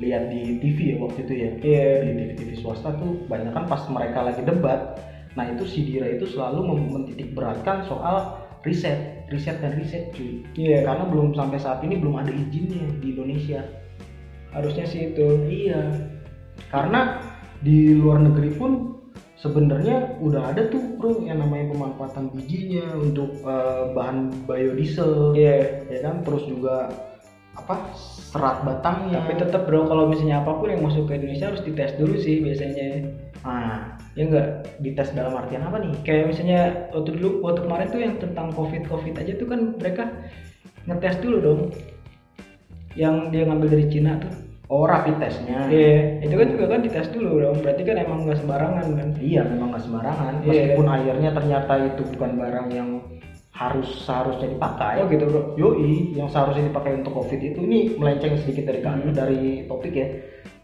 lihat 0.00 0.33
di 0.33 0.57
TV 0.57 0.95
ya 0.95 0.97
waktu 1.03 1.21
itu 1.21 1.35
ya. 1.37 1.50
Iya. 1.61 1.87
Di 2.00 2.11
TV-TV 2.17 2.50
swasta 2.57 2.97
tuh 2.97 3.21
banyak 3.29 3.53
kan 3.53 3.69
pas 3.69 3.85
mereka 3.91 4.25
lagi 4.25 4.41
debat. 4.41 4.97
Nah 5.37 5.53
itu 5.53 5.69
si 5.69 5.85
Dira 5.85 6.09
itu 6.09 6.25
selalu 6.25 6.64
mentitik 6.88 7.35
beratkan 7.37 7.85
soal 7.85 8.41
riset, 8.64 9.26
riset 9.29 9.61
dan 9.61 9.76
riset 9.76 10.17
cuy. 10.17 10.41
Iya. 10.57 10.87
Karena 10.88 11.05
belum 11.11 11.37
sampai 11.37 11.61
saat 11.61 11.85
ini 11.85 12.00
belum 12.00 12.17
ada 12.17 12.33
izinnya 12.33 12.87
di 13.03 13.12
Indonesia. 13.12 13.61
harusnya 14.55 14.87
sih 14.87 15.11
itu 15.11 15.26
Iya. 15.50 16.13
Karena 16.68 17.20
di 17.64 17.96
luar 17.96 18.20
negeri 18.20 18.50
pun 18.54 18.70
sebenarnya 19.40 20.20
udah 20.20 20.52
ada 20.52 20.68
tuh 20.73 20.80
bro 20.96 21.20
yang 21.25 21.40
namanya 21.40 21.73
pemanfaatan 21.73 22.32
bijinya 22.32 22.96
untuk 22.99 23.34
eh, 23.44 23.82
bahan 23.92 24.46
biodiesel, 24.49 25.37
iya 25.37 25.84
ya 25.88 25.99
kan. 26.02 26.25
Terus 26.26 26.44
juga 26.49 26.92
apa 27.54 27.94
serat 27.94 28.66
batangnya. 28.66 29.23
tapi 29.23 29.38
tetap 29.38 29.62
bro 29.70 29.87
kalau 29.87 30.11
misalnya 30.11 30.42
apa 30.42 30.58
pun 30.58 30.75
yang 30.75 30.82
masuk 30.82 31.06
ke 31.06 31.23
Indonesia 31.23 31.54
harus 31.54 31.62
dites 31.62 31.94
dulu 31.94 32.18
sih 32.18 32.42
biasanya 32.42 33.14
nah 33.46 33.94
ya 34.18 34.26
enggak 34.26 34.49
dites 34.82 35.14
dalam 35.14 35.34
artian 35.38 35.62
apa 35.62 35.78
nih? 35.78 35.94
kayak 36.02 36.34
misalnya 36.34 36.90
waktu 36.90 37.14
dulu 37.14 37.44
waktu 37.46 37.61
kemarin 37.66 37.88
tuh 37.90 38.00
yang 38.02 38.14
tentang 38.18 38.50
covid 38.54 38.82
covid 38.90 39.14
aja 39.20 39.32
tuh 39.38 39.46
kan 39.46 39.61
mereka 39.78 40.04
ngetes 40.90 41.16
dulu 41.23 41.37
dong 41.40 41.61
yang 42.94 43.30
dia 43.30 43.46
ngambil 43.46 43.68
dari 43.75 43.87
Cina 43.90 44.18
tuh 44.18 44.34
Oh 44.64 44.88
rapid 44.88 45.21
testnya. 45.21 45.68
iya 45.68 46.25
itu 46.25 46.33
kan 46.33 46.49
juga 46.49 46.64
kan 46.73 46.80
dites 46.80 47.12
dulu 47.12 47.37
dong 47.37 47.61
berarti 47.61 47.85
kan 47.85 47.97
emang 48.00 48.25
nggak 48.25 48.38
sembarangan 48.40 48.87
kan 48.97 49.09
Iya 49.21 49.42
memang 49.44 49.68
nggak 49.71 49.85
sembarangan. 49.85 50.33
Iya. 50.40 50.49
Meskipun 50.73 50.87
akhirnya 50.88 51.30
ternyata 51.37 51.73
itu 51.85 52.02
bukan 52.16 52.30
barang 52.40 52.68
yang 52.73 52.88
harus 53.54 53.88
seharusnya 54.02 54.50
dipakai. 54.50 54.99
oh 54.99 55.06
gitu 55.06 55.25
bro 55.28 55.42
Yoi, 55.54 56.16
yang 56.16 56.26
seharusnya 56.26 56.73
dipakai 56.73 56.97
untuk 56.99 57.12
COVID 57.14 57.38
itu 57.38 57.61
ini 57.61 57.78
melenceng 57.94 58.35
sedikit 58.40 58.66
dari 58.66 58.80
kami 58.80 59.12
Hmm. 59.12 59.14
dari 59.14 59.42
topik 59.68 59.94
ya. 59.94 60.09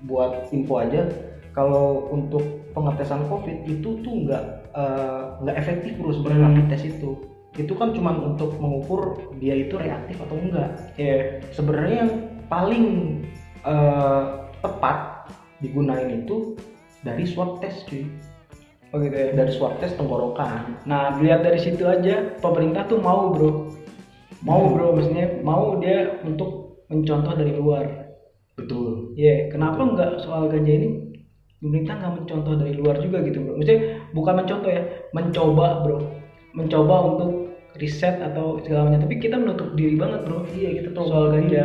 Buat 0.00 0.48
info 0.50 0.80
aja, 0.80 1.04
kalau 1.52 2.08
untuk 2.08 2.42
pengetesan 2.72 3.28
COVID 3.28 3.68
itu 3.68 4.00
tuh 4.00 4.14
nggak 4.24 4.44
eh, 4.70 5.22
nggak 5.38 5.56
efektif 5.56 5.92
bro 6.00 6.10
sebenarnya 6.10 6.40
Hmm. 6.40 6.48
rapid 6.56 6.66
test 6.72 6.86
itu. 6.88 7.10
Itu 7.52 7.74
kan 7.74 7.92
cuma 7.92 8.16
untuk 8.16 8.56
mengukur 8.56 9.18
dia 9.36 9.54
itu 9.54 9.76
reaktif 9.76 10.16
atau 10.18 10.34
enggak. 10.34 10.72
iya 10.96 11.44
Sebenarnya 11.52 11.96
yang 12.00 12.12
paling 12.48 12.84
eh, 13.64 14.22
tepat 14.60 14.96
digunain 15.60 16.24
itu 16.24 16.56
dari 17.04 17.24
swab 17.24 17.60
test 17.60 17.88
cuy. 17.88 18.04
oh 18.90 18.98
gitu 18.98 19.14
ya 19.14 19.30
Dari 19.32 19.52
swab 19.54 19.78
test 19.78 19.94
tenggorokan. 19.96 20.82
Nah, 20.84 21.14
dilihat 21.16 21.46
dari 21.46 21.60
situ 21.62 21.86
aja 21.86 22.34
pemerintah 22.42 22.90
tuh 22.90 22.98
mau, 22.98 23.30
Bro. 23.30 23.70
Mau, 24.42 24.62
Hmm. 24.66 24.72
Bro, 24.74 24.86
maksudnya 24.98 25.26
mau 25.44 25.78
dia 25.78 26.18
untuk 26.26 26.82
mencontoh 26.90 27.36
dari 27.38 27.54
luar. 27.54 27.86
Betul. 28.58 29.14
Iya, 29.14 29.48
kenapa 29.52 29.80
nggak 29.84 30.12
soal 30.26 30.50
ganja 30.50 30.72
ini 30.74 30.88
pemerintah 31.60 31.94
nggak 32.00 32.14
mencontoh 32.24 32.54
dari 32.58 32.72
luar 32.74 32.96
juga 32.98 33.22
gitu, 33.22 33.38
Bro? 33.46 33.52
Maksudnya 33.60 33.80
bukan 34.10 34.34
mencontoh 34.42 34.70
ya, 34.74 34.82
mencoba, 35.14 35.66
Bro. 35.86 35.98
Mencoba 36.56 36.94
untuk 37.14 37.30
riset 37.78 38.18
atau 38.18 38.58
segala 38.64 38.90
macam, 38.90 39.06
tapi 39.06 39.16
kita 39.22 39.38
menutup 39.38 39.70
diri 39.78 39.94
banget, 39.94 40.26
Bro. 40.26 40.50
Iya 40.50 40.82
kita 40.82 40.88
tahu 40.98 41.06
Soal 41.06 41.26
ganja. 41.38 41.62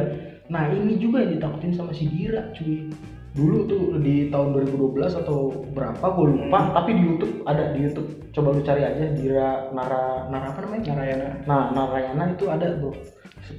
Nah 0.50 0.70
ini 0.70 1.02
juga 1.02 1.25
yang 1.25 1.38
ditakutin 1.38 1.74
sama 1.74 1.92
si 1.96 2.06
Dira 2.10 2.54
cuy. 2.54 2.90
Dulu 3.36 3.68
tuh 3.68 3.84
di 4.00 4.32
tahun 4.32 4.56
2012 4.64 5.20
atau 5.25 5.52
berapa 5.75 6.06
gue 6.16 6.25
lupa. 6.40 6.60
Hmm. 6.62 6.72
Tapi 6.72 6.90
di 6.96 7.02
YouTube 7.04 7.36
ada 7.44 7.75
di 7.75 7.80
YouTube. 7.84 8.10
Coba 8.32 8.48
lu 8.56 8.62
cari 8.64 8.82
aja 8.86 9.06
Dira 9.12 9.50
Nara 9.75 10.32
Nara 10.32 10.56
apa 10.56 10.60
namanya? 10.64 10.96
Narayana. 10.96 11.30
Nah 11.44 11.64
Narayana 11.75 12.24
itu 12.32 12.46
ada 12.48 12.68
tuh 12.80 12.96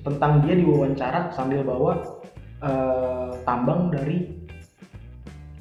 tentang 0.03 0.43
dia 0.43 0.55
diwawancara 0.59 1.31
sambil 1.31 1.63
bawa 1.63 2.23
eh, 2.65 3.31
tambang 3.45 3.93
dari 3.93 4.33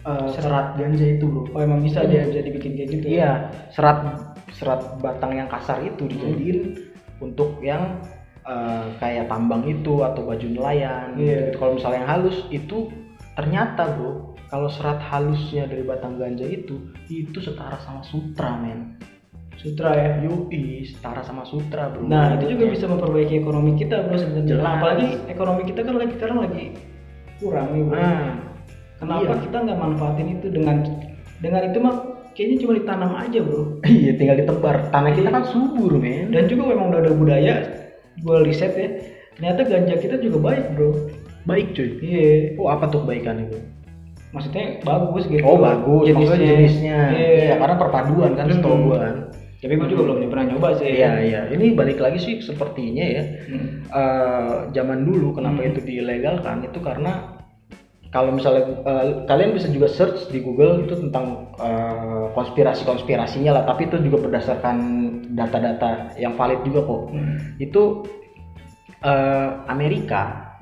eh, 0.07 0.27
serat 0.31 0.79
ganja 0.79 1.05
itu 1.05 1.25
bro. 1.27 1.51
Oh, 1.51 1.61
emang 1.61 1.83
bisa 1.83 2.07
dia 2.07 2.23
bisa 2.23 2.39
dibikin 2.39 2.79
kayak 2.79 2.89
gitu. 2.95 3.05
ya? 3.05 3.11
Iya, 3.11 3.31
serat 3.75 3.99
serat 4.55 4.81
batang 5.03 5.35
yang 5.35 5.51
kasar 5.51 5.83
itu 5.83 6.07
dijadiin 6.07 6.87
untuk 7.19 7.59
yang 7.59 7.99
eh, 8.45 8.85
kayak 9.01 9.25
tambang 9.27 9.65
itu 9.65 10.05
atau 10.05 10.21
baju 10.23 10.47
nelayan. 10.47 11.17
Iya. 11.17 11.51
gitu. 11.51 11.57
Kalau 11.61 11.71
misalnya 11.77 11.97
yang 12.05 12.09
halus 12.09 12.37
itu 12.53 12.77
ternyata 13.35 13.83
bro, 13.97 14.37
kalau 14.47 14.69
serat 14.69 15.01
halusnya 15.01 15.67
dari 15.67 15.83
batang 15.83 16.15
ganja 16.21 16.45
itu 16.45 16.79
itu 17.09 17.37
setara 17.41 17.81
sama 17.81 18.05
sutra 18.05 18.55
men. 18.61 18.95
Sutra 19.59 19.97
ya. 19.97 20.09
Yoi, 20.21 20.85
setara 20.85 21.25
sama 21.25 21.41
sutra 21.47 21.89
bro. 21.89 22.05
Nah, 22.05 22.37
itu 22.37 22.53
juga 22.53 22.65
bisa 22.69 22.85
memperbaiki 22.85 23.41
ekonomi 23.41 23.73
kita, 23.79 24.03
Bro, 24.05 24.19
sebenarnya. 24.19 24.51
Jelas. 24.51 24.67
Apalagi 24.77 25.07
ekonomi 25.31 25.61
kita 25.65 25.79
kan 25.81 25.95
lagi 25.95 26.13
sekarang 26.19 26.37
lagi 26.43 26.63
kurang 27.39 27.67
nih, 27.73 27.83
Bro. 27.87 27.97
Nah, 27.97 28.25
Kenapa 28.95 29.27
iya. 29.27 29.43
kita 29.43 29.57
nggak 29.59 29.79
manfaatin 29.79 30.27
itu 30.39 30.47
dengan 30.55 30.77
dengan 31.43 31.61
itu 31.67 31.77
mah 31.83 31.95
kayaknya 32.31 32.57
cuma 32.63 32.73
ditanam 32.79 33.11
aja, 33.15 33.39
Bro. 33.43 33.61
iya 34.03 34.11
tinggal 34.15 34.37
ditebar. 34.39 34.75
Tanah 34.91 35.11
kita 35.15 35.29
kan 35.31 35.43
subur 35.49 35.99
men. 35.99 36.31
Dan 36.31 36.47
juga 36.47 36.63
memang 36.71 36.95
udah 36.95 36.99
ada 37.03 37.11
budaya 37.15 37.53
gue 38.17 38.37
riset 38.43 38.73
ya. 38.73 38.89
Ternyata 39.35 39.67
ganja 39.67 39.95
kita 39.99 40.15
juga 40.17 40.37
baik, 40.39 40.65
Bro. 40.73 40.89
baik 41.45 41.75
cuy. 41.75 41.89
Iya. 41.99 42.25
Oh 42.57 42.71
apa 42.71 42.87
tuh 42.87 43.03
kebaikan 43.03 43.45
itu? 43.45 43.59
Maksudnya 44.31 44.81
bagus 44.81 45.23
gitu. 45.27 45.43
Oh 45.43 45.55
bagus, 45.55 46.09
maksudnya 46.09 46.47
jenisnya. 46.49 46.99
Iya. 47.11 47.29
Iya, 47.51 47.55
karena 47.59 47.75
perpaduan 47.77 48.31
kan 48.33 48.45
Hmm. 48.47 48.55
setahu 48.57 48.83
kan. 48.95 49.15
Tapi 49.55 49.73
gue 49.75 49.87
juga 49.89 50.01
belum 50.05 50.29
pernah 50.29 50.45
nyoba 50.51 50.69
sih. 50.77 50.87
Iya 50.89 51.11
iya, 51.21 51.41
ini 51.49 51.73
balik 51.73 51.97
lagi 51.97 52.19
sih 52.19 52.33
sepertinya 52.39 53.05
ya. 53.05 53.23
Hmm. 53.47 53.67
eh, 53.85 54.55
zaman 54.73 55.05
dulu 55.05 55.31
kenapa 55.33 55.63
Hmm. 55.63 55.69
itu 55.71 55.79
dilegalkan 55.83 56.65
itu 56.65 56.79
karena 56.81 57.34
kalau 58.15 58.31
misalnya 58.31 58.63
eh, 58.87 59.27
kalian 59.27 59.51
bisa 59.51 59.67
juga 59.67 59.91
search 59.91 60.31
di 60.31 60.39
Google 60.39 60.87
itu 60.87 60.95
tentang 60.95 61.51
eh, 61.59 62.25
konspirasi-konspirasinya 62.31 63.51
lah, 63.51 63.63
tapi 63.67 63.91
itu 63.91 63.99
juga 63.99 64.23
berdasarkan 64.31 64.77
data-data 65.35 66.15
yang 66.15 66.31
valid 66.39 66.63
juga 66.63 66.87
kok. 66.87 67.01
Hmm. 67.11 67.35
Itu 67.59 68.07
eh, 69.03 69.49
Amerika 69.67 70.55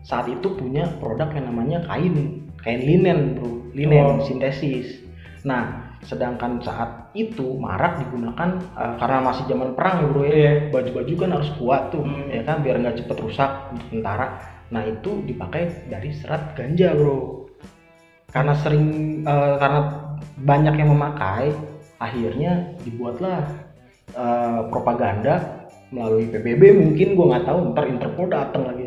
saat 0.00 0.30
itu 0.30 0.56
punya 0.56 0.88
produk 1.02 1.28
yang 1.36 1.52
namanya 1.52 1.84
kain 1.84 2.46
kain 2.64 2.80
linen 2.80 3.36
bro 3.36 3.68
linen 3.76 4.20
Oh. 4.20 4.24
sintesis 4.24 5.04
nah 5.44 5.92
sedangkan 6.00 6.60
saat 6.64 7.12
itu 7.12 7.60
marak 7.60 8.00
digunakan 8.00 8.56
eh, 8.80 8.94
karena 8.96 9.18
masih 9.20 9.44
zaman 9.44 9.76
perang 9.76 10.00
ya 10.00 10.06
bro 10.08 10.22
ya 10.24 10.32
Iya. 10.32 10.52
baju-baju 10.72 11.12
kan 11.20 11.30
harus 11.36 11.50
kuat 11.60 11.82
tuh 11.92 12.00
Hmm. 12.04 12.32
ya 12.32 12.42
kan 12.48 12.64
biar 12.64 12.80
nggak 12.80 12.96
cepet 13.04 13.16
rusak 13.20 13.50
untuk 13.76 13.86
tentara 13.92 14.40
nah 14.70 14.86
itu 14.86 15.26
dipakai 15.26 15.90
dari 15.90 16.14
serat 16.14 16.54
ganja 16.54 16.94
bro. 16.94 17.50
Karena 18.30 18.54
sering 18.62 18.86
eh, 19.26 19.54
karena 19.58 19.80
banyak 20.38 20.74
yang 20.78 20.90
memakai 20.94 21.50
akhirnya 21.98 22.78
dibuatlah 22.86 23.50
eh, 24.14 24.60
propaganda 24.70 25.66
melalui 25.90 26.30
PBB 26.30 26.62
mungkin 26.78 27.18
gua 27.18 27.26
nggak 27.34 27.46
tahu 27.50 27.58
ntar 27.74 27.84
Interpol 27.90 28.26
datang 28.30 28.62
lagi. 28.70 28.86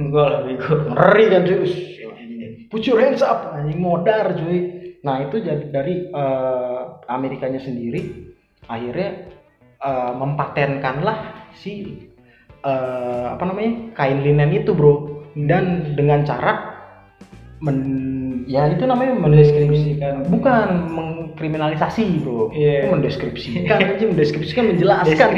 Lah 0.00 0.44
bego. 0.44 0.74
ngeri 0.96 1.24
kan 1.28 1.42
cuy. 1.44 1.72
Put 2.70 2.86
your 2.86 3.02
hands 3.02 3.20
up 3.24 3.56
anjing 3.56 3.80
modar 3.80 4.36
cuy. 4.36 4.58
Nah 5.00 5.24
itu 5.24 5.40
jadi 5.40 5.64
dari 5.72 6.08
eh, 6.12 6.80
Amerikanya 7.08 7.60
sendiri 7.60 8.32
akhirnya 8.68 9.32
eh, 9.80 10.12
mempatenkanlah 10.12 11.50
si 11.56 12.06
eh, 12.62 13.24
apa 13.30 13.44
namanya 13.44 13.92
kain 13.94 14.20
linen 14.20 14.50
itu 14.52 14.72
bro 14.72 15.24
dan 15.34 15.94
dengan 15.94 16.22
cara 16.22 16.52
men 17.60 17.78
ya 18.48 18.66
itu 18.66 18.82
namanya 18.82 19.14
Mendeskripsikan. 19.14 20.26
bukan 20.32 20.68
mengkriminalisasi 20.90 22.24
bro 22.24 22.48
Iya. 22.50 22.88
mendeskripsikan 22.88 23.78
aja 23.94 24.04
mendeskripsikan 24.08 24.64
menjelaskan 24.72 25.28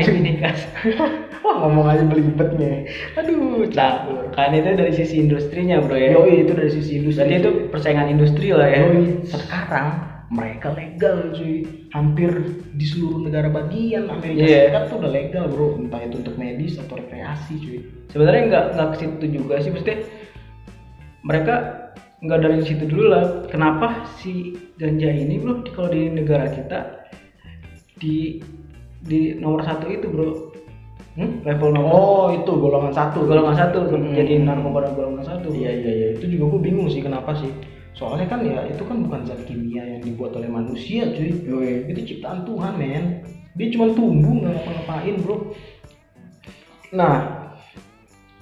wah 1.42 1.56
ngomong 1.66 1.86
aja 1.90 2.04
belibetnya 2.06 2.86
aduh 3.18 3.66
Nah, 3.72 4.06
kan 4.36 4.52
itu 4.52 4.74
dari 4.74 4.92
sisi 4.92 5.18
industrinya 5.18 5.80
bro 5.82 5.96
ya. 5.96 6.14
Yoi 6.14 6.44
itu 6.44 6.52
dari 6.52 6.70
sisi 6.70 6.98
industri. 7.00 7.24
Berarti 7.24 7.34
itu 7.40 7.50
persaingan 7.70 8.08
industri 8.10 8.52
lah 8.52 8.68
ya. 8.68 8.84
Yoi, 8.84 9.22
sekarang 9.26 9.86
mereka 10.32 10.72
legal 10.72 11.28
cuy. 11.36 11.68
Hampir 11.92 12.32
di 12.72 12.88
seluruh 12.88 13.20
negara 13.20 13.52
bagian 13.52 14.08
Amerika 14.08 14.40
Iya. 14.40 14.72
Serikat 14.72 14.84
tuh 14.88 14.96
udah 15.04 15.12
legal 15.12 15.44
bro. 15.52 15.76
Entah 15.76 16.00
itu 16.00 16.16
untuk 16.24 16.34
medis 16.40 16.80
atau 16.80 16.96
rekreasi 16.96 17.52
cuy. 17.60 17.78
Sebenarnya 18.08 18.42
nggak 18.48 18.64
nggak 18.72 18.88
ke 18.88 18.96
situ 18.96 19.24
juga 19.28 19.54
sih, 19.60 19.68
mesti 19.68 19.92
mereka 21.22 21.54
nggak 22.24 22.40
dari 22.40 22.64
situ 22.64 22.84
dulu 22.88 23.04
lah. 23.12 23.24
Kenapa 23.46 24.08
si 24.18 24.56
ganja 24.80 25.12
ini 25.12 25.36
bro 25.36 25.60
kalau 25.70 25.92
di 25.92 26.08
negara 26.08 26.48
kita 26.48 27.04
di 27.98 28.40
di 29.02 29.36
nomor 29.36 29.62
satu 29.62 29.86
itu 29.86 30.08
bro 30.08 30.50
Hmm? 31.12 31.44
level 31.44 31.76
nomor 31.76 31.92
Oh 31.92 32.26
itu 32.32 32.48
golongan 32.56 32.88
satu. 32.88 33.28
golongan 33.28 33.52
satu 33.52 33.84
Hmm. 33.84 34.16
jadi 34.16 34.40
narkoba 34.48 34.96
golongan 34.96 35.20
satu 35.20 35.52
Iya 35.52 35.68
iya 35.68 35.92
iya 35.92 36.06
itu 36.16 36.24
juga 36.24 36.56
gue 36.56 36.60
bingung 36.72 36.88
sih 36.88 37.04
kenapa 37.04 37.36
sih. 37.36 37.52
Soalnya 37.92 38.26
kan 38.28 38.40
ya 38.42 38.64
itu 38.66 38.82
kan 38.88 39.04
bukan 39.04 39.28
zat 39.28 39.44
kimia 39.44 39.84
yang 39.84 40.02
dibuat 40.02 40.32
oleh 40.36 40.48
manusia 40.48 41.12
cuy. 41.12 41.30
Yoi. 41.44 41.92
Itu 41.92 42.00
ciptaan 42.08 42.44
Tuhan 42.48 42.74
men. 42.80 43.04
Dia 43.52 43.68
cuma 43.72 43.92
tumbuh 43.92 44.32
nggak 44.42 44.52
ngapa-ngapain 44.56 45.16
bro. 45.20 45.36
Nah 46.96 47.16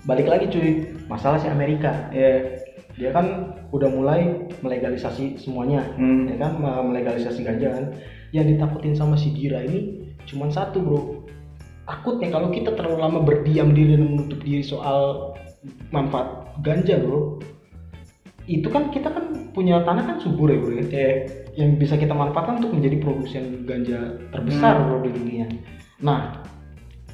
balik 0.07 0.27
lagi 0.31 0.47
cuy 0.49 0.69
masalah 1.11 1.37
si 1.43 1.47
Amerika. 1.51 2.09
ya 2.15 2.57
dia 3.01 3.17
kan 3.17 3.57
udah 3.73 3.89
mulai 3.89 4.45
melegalisasi 4.61 5.41
semuanya 5.41 5.81
Hmm. 5.97 6.29
ya 6.29 6.37
kan 6.37 6.61
me- 6.61 6.85
melegalisasi 6.93 7.41
ganja 7.41 7.73
kan 7.73 7.85
yang 8.35 8.45
ditakutin 8.45 8.93
sama 8.93 9.17
si 9.17 9.33
Dira 9.33 9.65
ini 9.65 10.11
cuman 10.29 10.53
satu 10.53 10.85
bro 10.85 11.01
takutnya 11.89 12.29
kalau 12.29 12.53
kita 12.53 12.77
terlalu 12.77 12.99
lama 13.01 13.19
berdiam 13.25 13.73
diri 13.73 13.97
dan 13.97 14.05
menutup 14.05 14.45
diri 14.45 14.61
soal 14.61 15.33
manfaat 15.89 16.53
ganja 16.61 17.01
bro 17.01 17.41
itu 18.45 18.69
kan 18.69 18.93
kita 18.93 19.09
kan 19.09 19.40
punya 19.51 19.83
tanah 19.83 20.03
kan 20.07 20.17
subur 20.23 20.51
ya 20.51 20.59
bro 20.63 20.73
ya 20.79 20.85
ya 20.89 21.11
yang 21.59 21.77
bisa 21.77 21.99
kita 21.99 22.15
manfaatkan 22.15 22.63
untuk 22.63 22.73
menjadi 22.79 22.97
produsen 23.03 23.67
ganja 23.67 24.17
terbesar 24.31 24.75
Hmm. 24.79 24.85
bro 24.87 24.99
di 25.05 25.11
dunia. 25.13 25.47
Nah, 26.01 26.41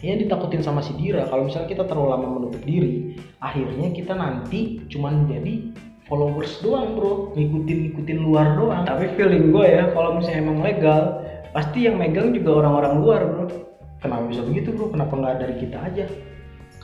yang 0.05 0.21
ditakutin 0.21 0.61
sama 0.61 0.85
si 0.85 0.93
Dira 0.95 1.25
kalau 1.27 1.49
misalnya 1.49 1.73
kita 1.73 1.85
terlalu 1.89 2.09
lama 2.13 2.27
menutup 2.37 2.63
diri, 2.63 3.17
akhirnya 3.41 3.91
kita 3.91 4.13
nanti 4.13 4.85
cuman 4.93 5.25
jadi 5.27 5.73
followers 6.07 6.63
doang 6.63 6.95
bro, 6.95 7.33
ngikutin 7.35 7.79
ngikutin 7.91 8.19
luar 8.23 8.55
doang. 8.55 8.85
tapi 8.87 9.11
feeling 9.19 9.51
gue 9.51 9.67
ya 9.67 9.91
kalau 9.91 10.15
misalnya 10.21 10.39
emang 10.45 10.63
legal 10.63 11.03
pasti 11.51 11.89
yang 11.89 11.97
megang 11.99 12.31
juga 12.31 12.63
orang-orang 12.63 12.95
luar 13.03 13.21
bro 13.27 13.47
Kenapa 13.97 14.29
bisa 14.29 14.45
begitu 14.45 14.71
bro? 14.77 14.93
Kenapa 14.93 15.13
nggak 15.19 15.37
dari 15.41 15.55
kita 15.59 15.79
aja? 15.83 16.07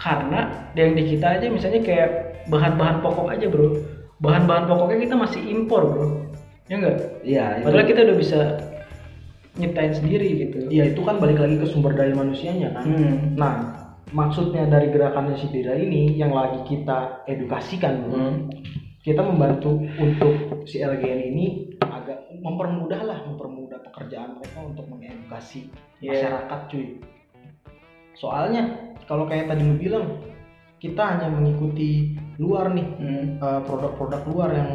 karena 0.03 0.51
yang 0.75 0.99
di 0.99 1.15
kita 1.15 1.39
aja 1.39 1.47
misalnya 1.47 1.79
kayak 1.85 2.11
bahan-bahan 2.51 2.99
pokok 3.07 3.31
aja 3.31 3.47
bro 3.47 3.79
bahan-bahan 4.23 4.65
pokoknya 4.65 4.99
kita 5.03 5.15
masih 5.15 5.41
impor 5.45 5.83
bro 5.85 6.07
ya 6.67 6.79
enggak 6.79 6.97
Iya. 7.21 7.45
padahal 7.61 7.85
kita 7.85 8.01
udah 8.03 8.17
bisa 8.17 8.39
nyiptain 9.53 9.93
sendiri 9.93 10.29
gitu 10.41 10.59
Iya 10.67 10.85
itu 10.89 11.01
kan 11.03 11.19
balik 11.19 11.37
lagi 11.37 11.61
ke 11.61 11.67
sumber 11.67 11.93
daya 11.93 12.15
manusianya 12.15 12.73
kan. 12.73 12.89
Hmm. 12.89 13.37
Nah, 13.37 13.55
maksudnya 14.09 14.65
dari 14.65 14.89
gerakannya 14.89 15.37
si 15.37 15.45
Dira 15.47 15.75
ini 15.75 16.17
yang 16.17 16.33
lagi 16.33 16.65
kita 16.65 17.21
edukasikan 17.27 17.93
bro. 18.01 18.13
Hmm. 18.15 18.37
kita 19.03 19.19
membantu 19.19 19.83
untuk 19.99 20.33
si 20.65 20.79
LGN 20.79 21.21
ini 21.27 21.47
agak 21.83 22.23
mempermudah 22.39 23.03
lah 23.03 23.19
mempermudah 23.27 23.83
pekerjaan 23.83 24.39
mereka 24.39 24.59
untuk 24.63 24.87
mengedukasi 24.87 25.67
Iya. 25.99 26.23
masyarakat 26.23 26.61
cuy 26.71 26.87
soalnya 28.15 28.63
kalau 29.05 29.27
kayak 29.27 29.51
tadi 29.51 29.61
lu 29.61 29.75
bilang 29.75 30.07
kita 30.83 30.99
hanya 30.99 31.31
mengikuti 31.31 32.19
luar 32.43 32.75
nih 32.75 32.87
Hmm. 32.99 33.27
eh, 33.39 33.61
produk-produk 33.63 34.23
luar 34.27 34.51
yang 34.51 34.71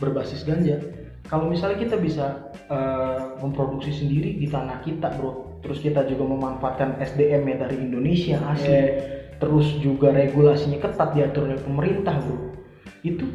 berbasis 0.00 0.40
ganja 0.42 0.80
kalau 1.28 1.52
misalnya 1.52 1.76
kita 1.76 1.96
bisa 2.00 2.48
eh, 2.66 3.20
memproduksi 3.44 3.92
sendiri 3.92 4.40
di 4.40 4.48
tanah 4.48 4.80
kita 4.80 5.12
bro 5.14 5.60
terus 5.60 5.84
kita 5.84 6.08
juga 6.08 6.24
memanfaatkan 6.24 6.96
SDM 6.98 7.42
nya 7.44 7.56
dari 7.68 7.76
Indonesia 7.78 8.40
asli 8.48 8.72
Iya. 8.72 8.84
terus 9.36 9.68
juga 9.84 10.16
regulasinya 10.16 10.80
ketat 10.80 11.12
diatur 11.12 11.52
oleh 11.52 11.60
pemerintah 11.60 12.16
bro 12.16 12.56
itu 13.04 13.28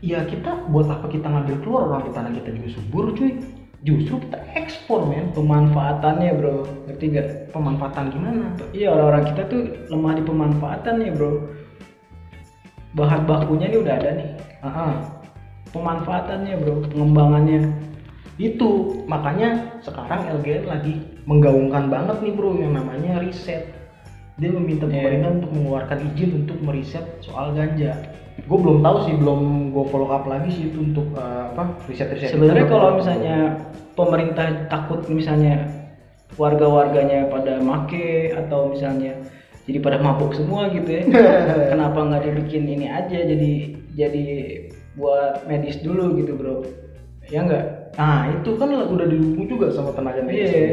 ya 0.00 0.24
kita 0.24 0.68
buat 0.68 0.88
apa 0.88 1.08
kita 1.08 1.24
ngambil 1.24 1.56
keluar 1.64 1.82
orang 1.88 2.02
di 2.08 2.12
tanah 2.12 2.32
kita 2.36 2.48
juga 2.52 2.68
subur 2.76 3.04
cuy 3.16 3.32
justru 3.86 4.20
kita 4.20 4.38
ekspor 4.56 5.08
men. 5.08 5.32
Pemanfaatannya 5.32 6.30
bro. 6.36 6.68
Ngerti 6.88 7.04
gak 7.16 7.28
pemanfaatan 7.54 8.04
gimana? 8.12 8.44
Iya 8.76 8.92
orang-orang 8.92 9.24
kita 9.32 9.42
tuh 9.48 9.62
lemah 9.88 10.12
di 10.16 10.22
pemanfaatan 10.24 10.94
nih 11.00 11.10
bro. 11.16 11.32
Bahan 12.94 13.22
bakunya 13.24 13.66
nih 13.70 13.80
udah 13.80 13.94
ada 13.96 14.10
nih. 14.18 14.30
Ah, 14.60 14.94
pemanfaatannya 15.72 16.54
bro. 16.60 16.74
Pengembangannya. 16.92 17.60
Itu. 18.36 19.02
Makanya 19.08 19.80
sekarang 19.80 20.28
LGN 20.40 20.64
lagi 20.68 20.94
menggaungkan 21.24 21.88
banget 21.88 22.16
nih 22.20 22.32
bro 22.36 22.56
yang 22.56 22.76
namanya 22.76 23.20
riset 23.20 23.79
dia 24.40 24.50
meminta 24.50 24.88
Iya. 24.88 24.94
pemerintah 24.96 25.30
untuk 25.36 25.50
mengeluarkan 25.52 25.98
izin 26.10 26.30
untuk 26.42 26.58
meriset 26.64 27.04
soal 27.20 27.52
ganja 27.52 27.92
gue 28.40 28.58
belum 28.58 28.80
tahu 28.80 28.96
sih 29.04 29.14
belum 29.20 29.40
gue 29.70 29.84
follow 29.92 30.08
up 30.08 30.24
lagi 30.24 30.48
sih 30.48 30.64
itu 30.72 30.80
untuk 30.80 31.12
eh, 31.12 31.42
apa 31.52 31.76
riset 31.86 32.08
riset 32.08 32.32
sebenarnya 32.32 32.66
kalau 32.66 32.96
misalnya 32.96 33.36
pemerintah 33.92 34.46
takut 34.72 35.04
misalnya 35.12 35.68
warga-warganya 36.38 37.28
pada 37.28 37.58
make 37.60 38.32
atau 38.32 38.70
misalnya 38.72 39.18
jadi 39.68 39.78
pada 39.82 39.98
mabuk 40.00 40.32
semua 40.32 40.70
gitu 40.72 40.88
ya 40.88 41.02
kenapa 41.74 42.00
nggak 42.00 42.22
dibikin 42.26 42.64
ini 42.64 42.86
aja 42.88 43.18
jadi 43.28 43.52
jadi 43.92 44.26
buat 44.96 45.44
medis 45.46 45.78
dulu 45.82 46.16
gitu 46.16 46.32
bro 46.34 46.64
ya 47.28 47.44
enggak 47.44 47.92
nah 47.98 48.30
itu 48.30 48.54
kan 48.56 48.70
udah 48.70 49.06
didukung 49.06 49.46
juga 49.50 49.66
sama 49.74 49.90
tenaga 49.92 50.22
medis 50.22 50.48
Iya. 50.50 50.66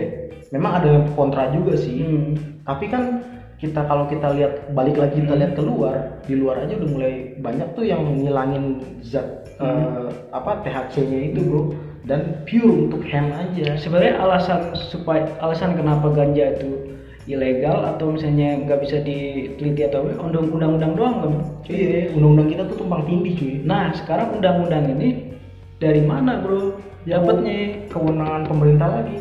memang 0.54 0.72
ada 0.82 0.92
kontra 1.18 1.50
juga 1.52 1.76
sih 1.76 2.06
hmm. 2.06 2.64
tapi 2.64 2.88
kan 2.88 3.17
kita 3.58 3.90
kalau 3.90 4.06
kita 4.06 4.30
lihat 4.38 4.70
balik 4.78 5.02
lagi 5.02 5.18
kita 5.18 5.34
Hmm. 5.34 5.42
lihat 5.42 5.54
keluar 5.58 5.96
di 6.30 6.34
luar 6.38 6.62
aja 6.62 6.78
udah 6.78 6.90
mulai 6.94 7.14
banyak 7.42 7.68
tuh 7.74 7.86
yang 7.86 8.06
ngilangin 8.06 8.86
zat 9.02 9.50
Hmm. 9.58 9.66
eh, 9.66 10.10
apa 10.30 10.62
THC-nya 10.62 11.34
itu 11.34 11.42
bro. 11.42 11.62
Dan 12.08 12.48
pure 12.48 12.88
untuk 12.88 13.04
hemp 13.04 13.36
aja. 13.36 13.76
Sebenarnya 13.76 14.16
alasan 14.24 14.72
supaya 14.80 15.28
alasan 15.44 15.76
kenapa 15.76 16.08
ganja 16.16 16.56
itu 16.56 16.96
ilegal 17.28 17.84
atau 17.84 18.16
misalnya 18.16 18.64
nggak 18.64 18.80
bisa 18.80 19.04
diteliti 19.04 19.84
atau 19.84 20.08
undang-undang 20.16 20.96
doang 20.96 21.16
kan 21.20 21.34
iya 21.68 22.08
undang-undang 22.16 22.48
kita 22.48 22.64
tuh 22.72 22.80
tumpang 22.80 23.04
tindih 23.04 23.36
cuy. 23.36 23.54
Nah 23.68 23.92
sekarang 23.92 24.40
undang-undang 24.40 24.88
ini 24.96 25.36
dari 25.84 26.00
mana 26.00 26.40
bro? 26.40 26.80
Dapatnya? 27.04 27.88
kewenangan 27.92 28.44
pemerintah 28.48 28.88
lagi 29.00 29.16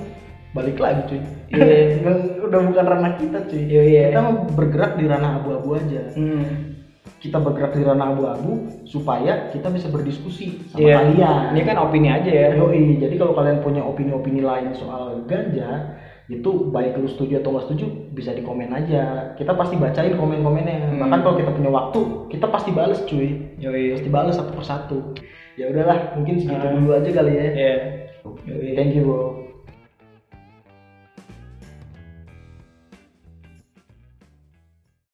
balik 0.57 0.81
lagi 0.81 1.01
cuy. 1.07 1.21
Nggak- 2.01 2.42
udah 2.42 2.61
bukan 2.64 2.87
ranah 2.87 3.12
kita 3.16 3.38
cuy 3.45 3.62
Iya, 3.62 3.83
iya. 3.85 4.03
kita 4.09 4.21
mah 4.21 4.35
bergerak 4.51 4.92
di 4.97 5.05
ranah 5.05 5.31
abu-abu 5.37 5.75
aja 5.75 6.03
hmm. 6.14 6.45
kita 7.16 7.38
bergerak 7.38 7.75
di 7.75 7.83
ranah 7.83 8.07
abu-abu 8.09 8.53
supaya 8.85 9.51
kita 9.51 9.66
bisa 9.69 9.87
berdiskusi 9.88 10.62
sama 10.69 10.79
Iya. 10.81 10.95
kalian 10.97 11.42
ini 11.53 11.61
kan 11.62 11.77
opini 11.79 12.09
aja 12.09 12.31
ya 12.31 12.49
Yoi, 12.55 12.97
jadi 12.97 13.14
kalau 13.14 13.35
kalian 13.35 13.59
punya 13.61 13.83
opini-opini 13.83 14.40
lain 14.40 14.71
soal 14.73 15.23
ganja, 15.25 15.99
itu 16.27 16.51
baik 16.69 16.95
lu 16.95 17.07
setuju 17.07 17.38
atau 17.38 17.51
nggak 17.53 17.66
setuju 17.66 17.87
bisa 18.11 18.31
di 18.31 18.42
komen 18.42 18.71
aja 18.71 19.35
kita 19.35 19.53
pasti 19.53 19.75
bacain 19.75 20.14
komen-komennya 20.14 20.77
Hmm. 20.87 20.99
bahkan 20.99 21.21
kalau 21.21 21.37
kita 21.37 21.51
punya 21.51 21.71
waktu 21.71 22.01
kita 22.29 22.47
pasti 22.47 22.71
bales 22.71 23.01
cuy 23.05 23.55
Yoi. 23.57 23.95
pasti 23.95 24.09
bales 24.09 24.35
satu 24.35 24.53
persatu 24.53 24.99
ya 25.55 25.66
udahlah 25.66 26.14
mungkin 26.14 26.37
segitu 26.37 26.62
Ah. 26.62 26.75
dulu 26.75 26.90
aja 26.92 27.11
kali 27.12 27.33
ya. 27.33 27.47
Yoi. 28.45 28.75
thank 28.75 28.92
you 28.92 29.03
bro 29.03 29.46